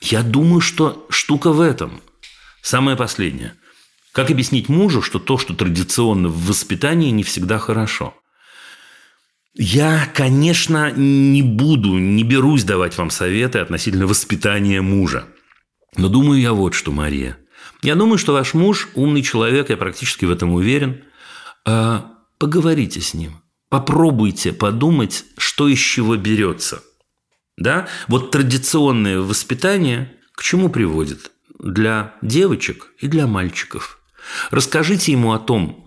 [0.01, 2.01] Я думаю, что штука в этом.
[2.61, 3.55] Самое последнее.
[4.11, 8.13] Как объяснить мужу, что то, что традиционно в воспитании, не всегда хорошо?
[9.53, 15.25] Я, конечно, не буду, не берусь давать вам советы относительно воспитания мужа.
[15.97, 17.37] Но думаю я вот что, Мария.
[17.81, 21.03] Я думаю, что ваш муж умный человек, я практически в этом уверен.
[21.65, 23.41] А, поговорите с ним.
[23.69, 26.83] Попробуйте подумать, что из чего берется.
[27.57, 27.87] Да?
[28.07, 31.31] Вот традиционное воспитание к чему приводит?
[31.59, 33.99] Для девочек и для мальчиков.
[34.51, 35.85] Расскажите ему о том,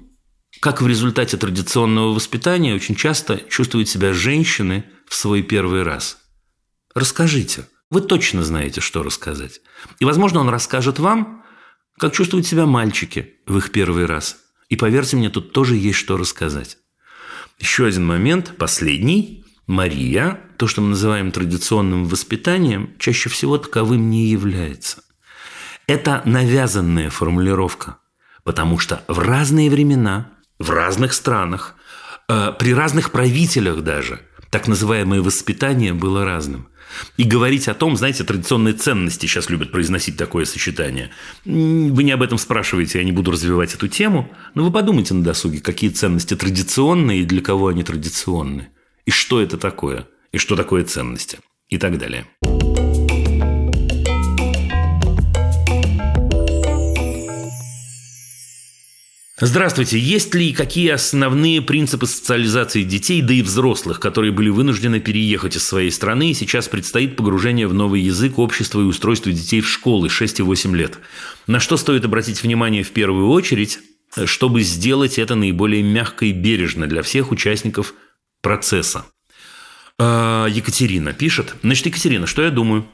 [0.60, 6.18] как в результате традиционного воспитания очень часто чувствуют себя женщины в свой первый раз.
[6.94, 9.60] Расскажите– вы точно знаете, что рассказать.
[9.98, 11.44] И, возможно, он расскажет вам,
[11.98, 14.36] как чувствуют себя мальчики в их первый раз.
[14.68, 16.78] И поверьте мне, тут тоже есть что рассказать.
[17.58, 19.44] Еще один момент, последний.
[19.66, 25.02] Мария, то, что мы называем традиционным воспитанием, чаще всего таковым не является.
[25.86, 27.98] Это навязанная формулировка,
[28.44, 31.74] потому что в разные времена, в разных странах,
[32.28, 36.68] э, при разных правителях даже, так называемое воспитание было разным–
[37.16, 41.10] и говорить о том, знаете, традиционные ценности сейчас любят произносить такое сочетание.
[41.44, 45.22] Вы не об этом спрашиваете, я не буду развивать эту тему, но вы подумайте на
[45.22, 48.68] досуге, какие ценности традиционные и для кого они традиционны.
[49.06, 52.26] И что это такое, и что такое ценности, и так далее.
[59.40, 60.00] Здравствуйте.
[60.00, 65.64] Есть ли какие основные принципы социализации детей, да и взрослых, которые были вынуждены переехать из
[65.64, 70.08] своей страны, и сейчас предстоит погружение в новый язык, общество и устройство детей в школы
[70.08, 70.98] 6 и 8 лет?
[71.46, 73.78] На что стоит обратить внимание в первую очередь,
[74.24, 77.94] чтобы сделать это наиболее мягко и бережно для всех участников
[78.42, 79.04] процесса?
[80.00, 81.54] А, Екатерина пишет.
[81.62, 82.88] Значит, Екатерина, что я думаю?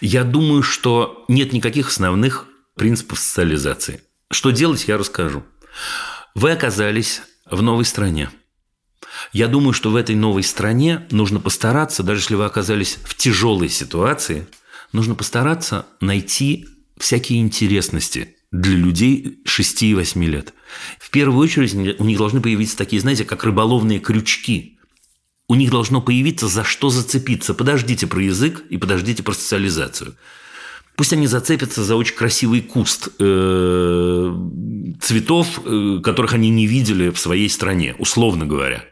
[0.00, 2.46] Я думаю, что нет никаких основных
[2.76, 4.00] принципов социализации–
[4.30, 5.42] что делать, я расскажу.
[6.34, 8.30] Вы оказались в новой стране.
[9.32, 13.68] Я думаю, что в этой новой стране нужно постараться, даже если вы оказались в тяжелой
[13.68, 14.46] ситуации,
[14.92, 16.66] нужно постараться найти
[16.98, 20.54] всякие интересности для людей 6 и 8 лет.
[20.98, 24.78] В первую очередь у них должны появиться такие, знаете, как рыболовные крючки.
[25.48, 27.54] У них должно появиться за что зацепиться.
[27.54, 30.16] Подождите про язык и подождите про социализацию.
[31.00, 34.34] Пусть они зацепятся за очень красивый куст э,
[35.00, 38.84] цветов, э, которых они не видели в своей стране, условно говоря.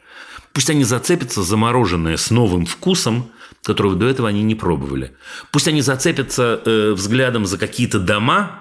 [0.54, 3.30] Пусть они зацепятся за мороженое с новым вкусом,
[3.62, 5.12] которого до этого они не пробовали.
[5.52, 8.58] Пусть они зацепятся э, взглядом за какие-то дома,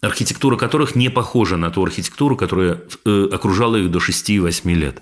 [0.00, 5.00] архитектура которых не похожа на ту архитектуру, которая окружала их до 6-8 лет.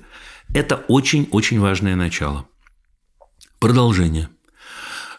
[0.53, 2.47] Это очень-очень важное начало.
[3.59, 4.29] Продолжение.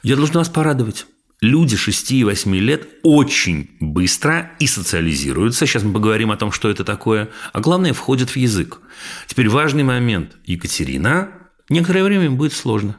[0.03, 1.07] Я должен вас порадовать
[1.41, 5.65] люди 6 и 8 лет очень быстро и социализируются.
[5.65, 7.29] Сейчас мы поговорим о том, что это такое.
[7.53, 8.79] А главное, входят в язык.
[9.27, 10.37] Теперь важный момент.
[10.45, 11.29] Екатерина,
[11.69, 12.97] некоторое время им будет сложно.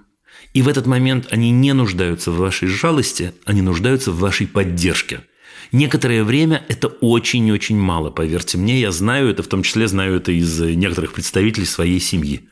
[0.54, 5.20] И в этот момент они не нуждаются в вашей жалости, они нуждаются в вашей поддержке.
[5.70, 10.32] Некоторое время это очень-очень мало, поверьте мне, я знаю это, в том числе знаю это
[10.32, 12.48] из некоторых представителей своей семьи.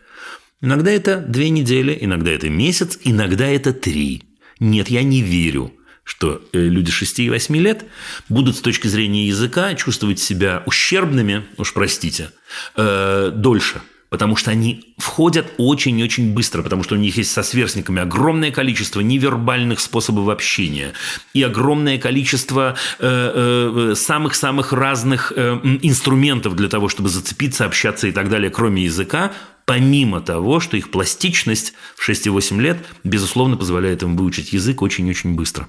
[0.61, 4.23] Иногда это две недели, иногда это месяц, иногда это три.
[4.61, 5.73] Нет, я не верю
[6.09, 7.85] что э, люди 6 и 8 лет
[8.31, 12.31] будут с точки зрения языка чувствовать себя ущербными, уж простите,
[12.77, 13.83] э, дольше.
[14.09, 19.01] Потому что они входят очень-очень быстро, потому что у них есть со сверстниками огромное количество
[19.01, 20.95] невербальных способов общения
[21.35, 28.51] и огромное количество э, самых-самых разных инструментов для того, чтобы зацепиться, общаться и так далее,
[28.51, 29.33] кроме языка,
[29.67, 35.69] помимо того, что их пластичность в 6-8 лет, безусловно, позволяет им выучить язык очень-очень быстро.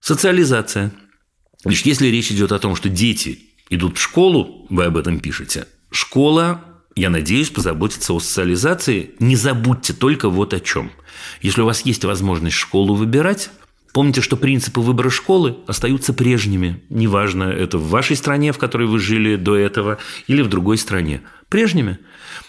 [0.00, 0.92] Социализация.
[1.62, 5.66] Значит, если речь идет о том, что дети идут в школу, вы об этом пишете,
[5.90, 6.64] школа,
[6.96, 9.12] я надеюсь, позаботится о социализации.
[9.20, 10.90] Не забудьте только вот о чем.
[11.42, 13.50] Если у вас есть возможность школу выбирать,
[13.92, 16.82] Помните, что принципы выбора школы остаются прежними.
[16.90, 19.98] Неважно, это в вашей стране, в которой вы жили до этого,
[20.28, 21.22] или в другой стране.
[21.48, 21.98] Прежними.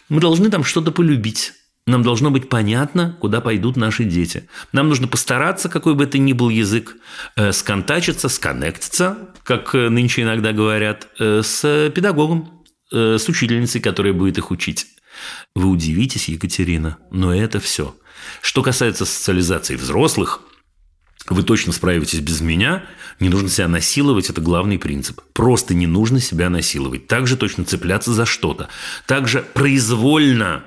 [0.07, 1.53] Мы должны там что-то полюбить.
[1.87, 4.47] Нам должно быть понятно, куда пойдут наши дети.
[4.71, 6.95] Нам нужно постараться, какой бы это ни был язык,
[7.35, 12.63] э, сконтачиться, сконнектиться, как э, нынче иногда говорят, э, с педагогом,
[12.93, 14.85] с учительницей, которая будет их учить.
[15.55, 17.95] Вы удивитесь, Екатерина, но это все.
[18.41, 20.41] Что касается социализации взрослых,
[21.29, 22.83] вы точно справитесь без меня,
[23.21, 25.21] не нужно себя насиловать, это главный принцип.
[25.33, 27.07] Просто не нужно себя насиловать.
[27.07, 28.67] Также точно цепляться за что-то.
[29.05, 30.63] Также произвольно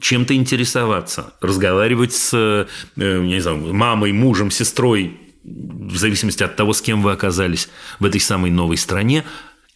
[0.00, 2.66] чем-то интересоваться, разговаривать с, э,
[2.96, 7.68] не знаю, мамой, мужем, сестрой, в зависимости от того, с кем вы оказались
[8.00, 9.24] в этой самой новой стране,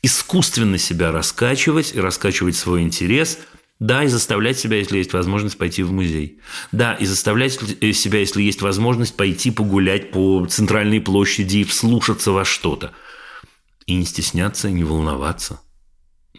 [0.03, 3.39] искусственно себя раскачивать и раскачивать свой интерес–
[3.81, 6.39] да, и заставлять себя, если есть возможность, пойти в музей.
[6.71, 12.45] Да, и заставлять себя, если есть возможность, пойти погулять по центральной площади и вслушаться во
[12.45, 12.93] что-то.
[13.87, 15.61] И не стесняться, не волноваться.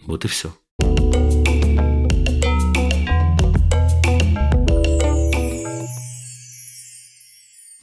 [0.05, 0.55] Вот и все.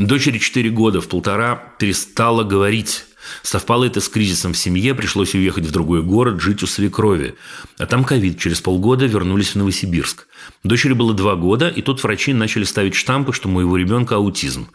[0.08, 3.04] Дочери 4 года в полтора перестала говорить
[3.42, 7.34] Совпало это с кризисом в семье, пришлось уехать в другой город, жить у свекрови.
[7.78, 8.38] А там ковид.
[8.38, 10.26] Через полгода вернулись в Новосибирск.
[10.64, 14.68] Дочери было два года, и тут врачи начали ставить штампы, что у моего ребенка аутизм.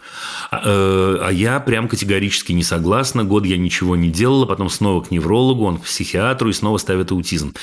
[0.52, 3.24] А, э, а я прям категорически не согласна.
[3.24, 7.12] Год я ничего не делала, потом снова к неврологу, он к психиатру, и снова ставят
[7.12, 7.54] аутизм.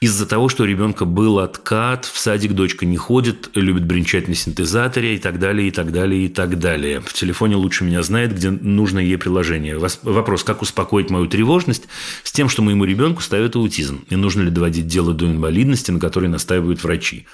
[0.00, 4.34] Из-за того, что у ребенка был откат, в садик дочка не ходит, любит бренчать на
[4.34, 7.00] синтезаторе и так далее, и так далее, и так далее.
[7.00, 9.78] В телефоне лучше меня знает, где нужно ей приложение.
[10.20, 11.84] Вопрос, как успокоить мою тревожность
[12.24, 15.98] с тем, что моему ребенку ставят аутизм, и нужно ли доводить дело до инвалидности, на
[15.98, 17.26] которой настаивают врачи.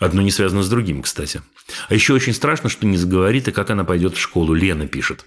[0.00, 1.40] Одно не связано с другим, кстати.
[1.88, 4.54] А еще очень страшно, что не заговорит, и как она пойдет в школу.
[4.54, 5.24] Лена пишет.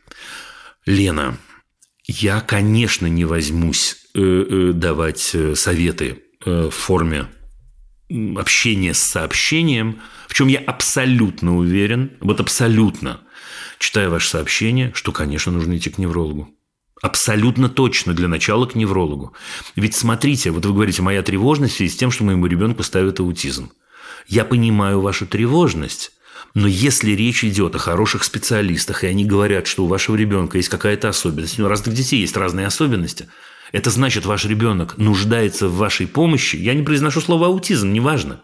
[0.86, 1.38] Лена,
[2.04, 7.28] я, конечно, не возьмусь э, э, давать э, советы в форме
[8.36, 13.22] общения с сообщением, в чем я абсолютно уверен, вот абсолютно,
[13.80, 16.50] читая ваше сообщение, что, конечно, нужно идти к неврологу.
[17.06, 19.32] Абсолютно точно для начала к неврологу.
[19.76, 23.20] Ведь смотрите, вот вы говорите, моя тревожность в связи с тем, что моему ребенку ставят
[23.20, 23.72] аутизм.
[24.28, 26.14] Я понимаю вашу тревожность,
[26.56, 30.70] но если речь идет о хороших специалистах, и они говорят, что у вашего ребенка есть
[30.70, 33.28] какая-то особенность, ну, у разных детей есть разные особенности,
[33.72, 36.56] это значит, ваш ребенок нуждается в вашей помощи.
[36.56, 38.42] Я не произношу слово аутизм, неважно.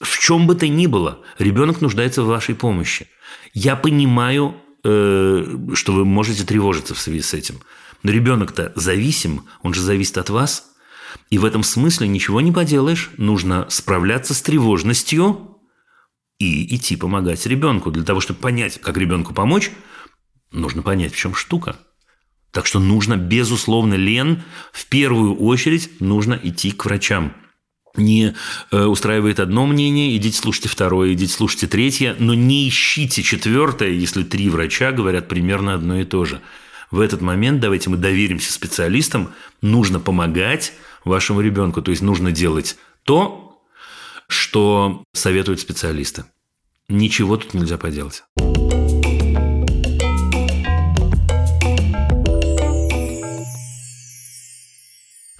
[0.00, 3.06] В чем бы то ни было, ребенок нуждается в вашей помощи.
[3.54, 7.60] Я понимаю, что вы можете тревожиться в связи с этим.
[8.02, 10.68] Но ребенок-то зависим, он же зависит от вас–
[11.30, 13.10] и в этом смысле ничего не поделаешь.
[13.16, 15.58] Нужно справляться с тревожностью
[16.38, 17.90] и идти помогать ребенку.
[17.90, 19.70] Для того, чтобы понять, как ребенку помочь,
[20.50, 21.76] нужно понять, в чем штука.
[22.50, 27.34] Так что нужно, безусловно, Лен, в первую очередь нужно идти к врачам.
[27.96, 28.34] Не
[28.70, 34.22] э, устраивает одно мнение, идите слушайте второе, идите слушайте третье, но не ищите четвертое, если
[34.22, 36.40] три врача говорят примерно одно и то же.
[36.90, 40.72] В этот момент давайте мы доверимся специалистам, нужно помогать,
[41.04, 41.82] вашему ребенку.
[41.82, 43.62] То есть нужно делать то,
[44.28, 46.24] что советуют специалисты.
[46.88, 48.24] Ничего тут нельзя поделать.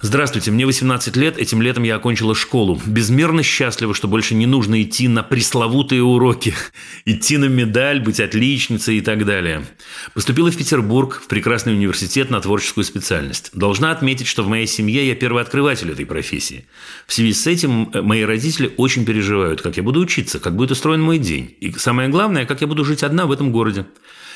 [0.05, 2.77] Здравствуйте, мне 18 лет, этим летом я окончила школу.
[2.85, 6.53] Безмерно счастлива, что больше не нужно идти на пресловутые уроки,
[7.05, 9.65] идти на медаль, быть отличницей и так далее.
[10.13, 13.51] Поступила в Петербург, в прекрасный университет на творческую специальность.
[13.53, 16.65] Должна отметить, что в моей семье я первый открыватель этой профессии.
[17.07, 20.71] В связи с этим э, мои родители очень переживают, как я буду учиться, как будет
[20.71, 21.55] устроен мой день.
[21.61, 23.85] И самое главное, как я буду жить одна в этом городе.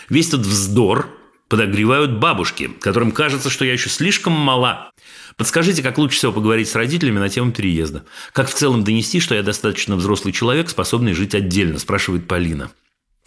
[0.07, 1.09] Весь этот вздор
[1.49, 4.91] подогревают бабушки, которым кажется, что я еще слишком мала.
[5.37, 8.03] Подскажите, как лучше всего поговорить с родителями на тему переезда?
[8.33, 12.71] Как в целом донести, что я достаточно взрослый человек, способный жить отдельно, спрашивает Полина.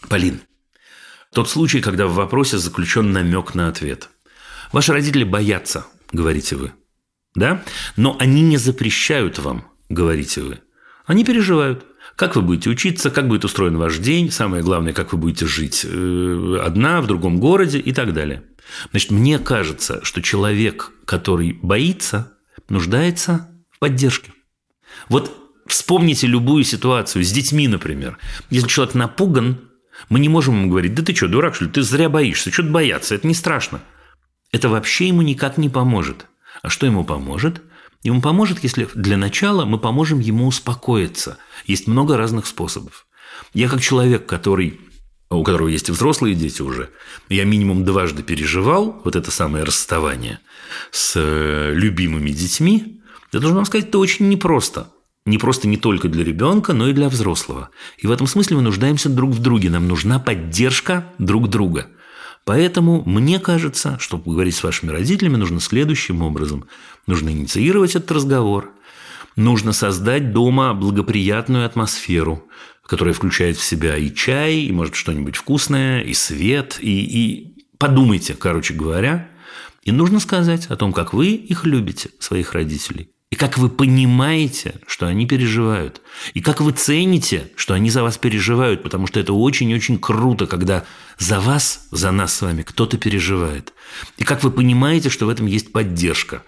[0.09, 0.41] Полин,
[1.33, 4.09] тот случай, когда в вопросе заключен намек на ответ.
[4.73, 6.73] Ваши родители боятся, говорите вы.
[7.33, 7.63] Да?
[7.95, 10.59] Но они не запрещают вам, говорите вы.
[11.05, 11.85] Они переживают.
[12.17, 15.85] Как вы будете учиться, как будет устроен ваш день, самое главное, как вы будете жить
[15.85, 18.43] э, одна в другом городе и так далее.
[18.91, 22.33] Значит, мне кажется, что человек, который боится,
[22.69, 24.33] нуждается в поддержке.
[25.09, 25.35] Вот
[25.67, 28.17] вспомните любую ситуацию с детьми, например.
[28.49, 29.69] Если человек напуган,
[30.09, 32.69] мы не можем ему говорить, да ты что, дурак, что ли, ты зря боишься, что-то
[32.69, 33.81] бояться, это не страшно.
[34.51, 36.27] Это вообще ему никак не поможет.
[36.61, 37.61] А что ему поможет?
[38.03, 41.37] Ему поможет, если для начала мы поможем ему успокоиться.
[41.65, 43.05] Есть много разных способов.
[43.53, 44.79] Я как человек, который
[45.37, 46.89] у которого есть взрослые дети уже,
[47.29, 50.39] я минимум дважды переживал вот это самое расставание
[50.91, 53.01] с э, любимыми детьми,
[53.31, 54.91] я должен вам сказать, это очень непросто.
[55.25, 57.69] не просто не только для ребенка, но и для взрослого.
[57.97, 59.69] И в этом смысле мы нуждаемся друг в друге.
[59.69, 61.87] Нам нужна поддержка друг друга.
[62.43, 66.65] Поэтому мне кажется, чтобы поговорить с вашими родителями, нужно следующим образом.
[67.07, 68.71] Нужно инициировать этот разговор.
[69.37, 72.49] Нужно создать дома благоприятную атмосферу,
[72.91, 78.33] которая включает в себя и чай, и, может, что-нибудь вкусное, и свет, и, и подумайте,
[78.33, 79.29] короче говоря.
[79.83, 83.09] И нужно сказать о том, как вы их любите, своих родителей.
[83.29, 86.01] И как вы понимаете, что они переживают.
[86.33, 88.83] И как вы цените, что они за вас переживают.
[88.83, 90.83] Потому что это очень-очень круто, когда
[91.17, 93.71] за вас, за нас с вами кто-то переживает.
[94.17, 96.43] И как вы понимаете, что в этом есть поддержка.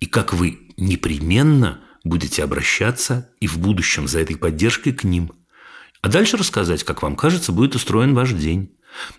[0.00, 5.32] И как вы непременно будете обращаться и в будущем за этой поддержкой к ним.
[6.02, 8.76] А дальше рассказать, как вам кажется, будет устроен ваш день.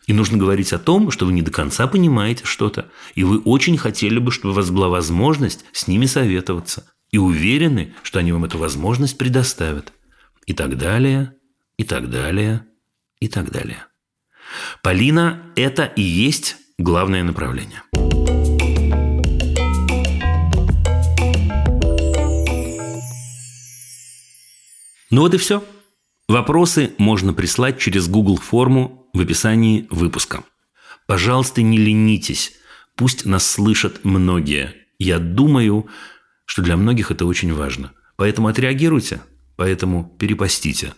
[0.08, 3.78] И нужно говорить о том, что вы не до конца понимаете что-то, и вы очень
[3.78, 8.46] хотели бы, чтобы у вас была возможность с ними советоваться, и уверены, что они вам
[8.46, 9.94] эту возможность предоставят.
[10.46, 11.34] И так далее,
[11.78, 12.66] и так далее,
[13.20, 13.86] и так далее.
[14.82, 17.84] Полина– это и есть главное направление.
[25.10, 25.64] Ну вот и все.
[26.28, 30.44] Вопросы можно прислать через Google форму в описании выпуска.
[31.06, 32.54] Пожалуйста, не ленитесь.
[32.96, 34.76] Пусть нас слышат многие.
[35.00, 35.88] Я думаю,
[36.46, 37.94] что для многих это очень важно.
[38.18, 39.22] Поэтому отреагируйте,
[39.56, 40.94] поэтому перепостите,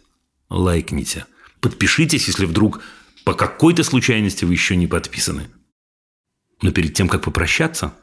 [0.50, 1.26] лайкните,
[1.60, 2.82] подпишитесь, если вдруг
[3.24, 5.50] по какой-то случайности вы еще не подписаны.
[6.62, 7.94] Но перед тем, как попрощаться,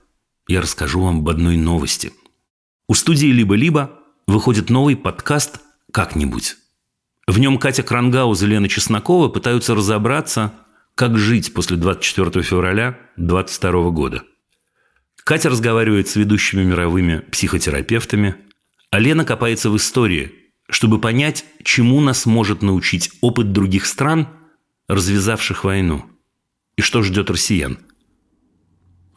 [0.46, 2.12] я расскажу вам об одной новости.
[2.86, 3.98] У студии «Либо-либо»
[4.28, 5.60] выходит новый подкаст
[5.92, 6.56] «Как-нибудь».
[7.26, 10.52] В нем Катя Крангауз и Лена Чеснокова пытаются разобраться,
[10.94, 14.22] как жить после 24 февраля 2022 года.
[15.24, 18.36] Катя разговаривает с ведущими мировыми психотерапевтами,
[18.90, 20.32] а Лена копается в истории,
[20.70, 24.28] чтобы понять, чему нас может научить опыт других стран,
[24.88, 26.04] развязавших войну,
[26.76, 27.78] и что ждет россиян.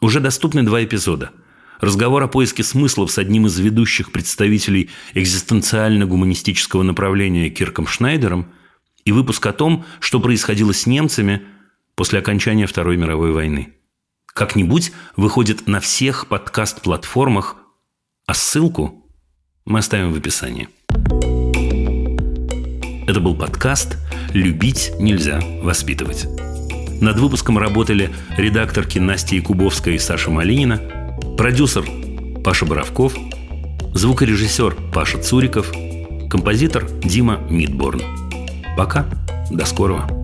[0.00, 1.30] Уже доступны два эпизода–
[1.80, 8.52] Разговор о поиске смыслов с одним из ведущих представителей экзистенциально-гуманистического направления Кирком Шнайдером
[9.06, 11.42] и выпуск о том, что происходило с немцами
[11.94, 13.72] после окончания Второй мировой войны.
[14.26, 17.56] Как-нибудь выходит на всех подкаст-платформах,
[18.26, 19.10] а ссылку
[19.64, 20.68] мы оставим в описании.
[23.08, 23.96] Это был подкаст
[24.34, 26.26] «Любить нельзя воспитывать».
[27.00, 30.78] Над выпуском работали редакторки Настя Якубовская и Саша Малинина–
[31.36, 31.84] Продюсер
[32.44, 33.14] Паша Боровков,
[33.94, 35.72] звукорежиссер Паша Цуриков,
[36.30, 38.02] композитор Дима Мидборн.
[38.76, 39.06] Пока,
[39.50, 40.19] до скорого.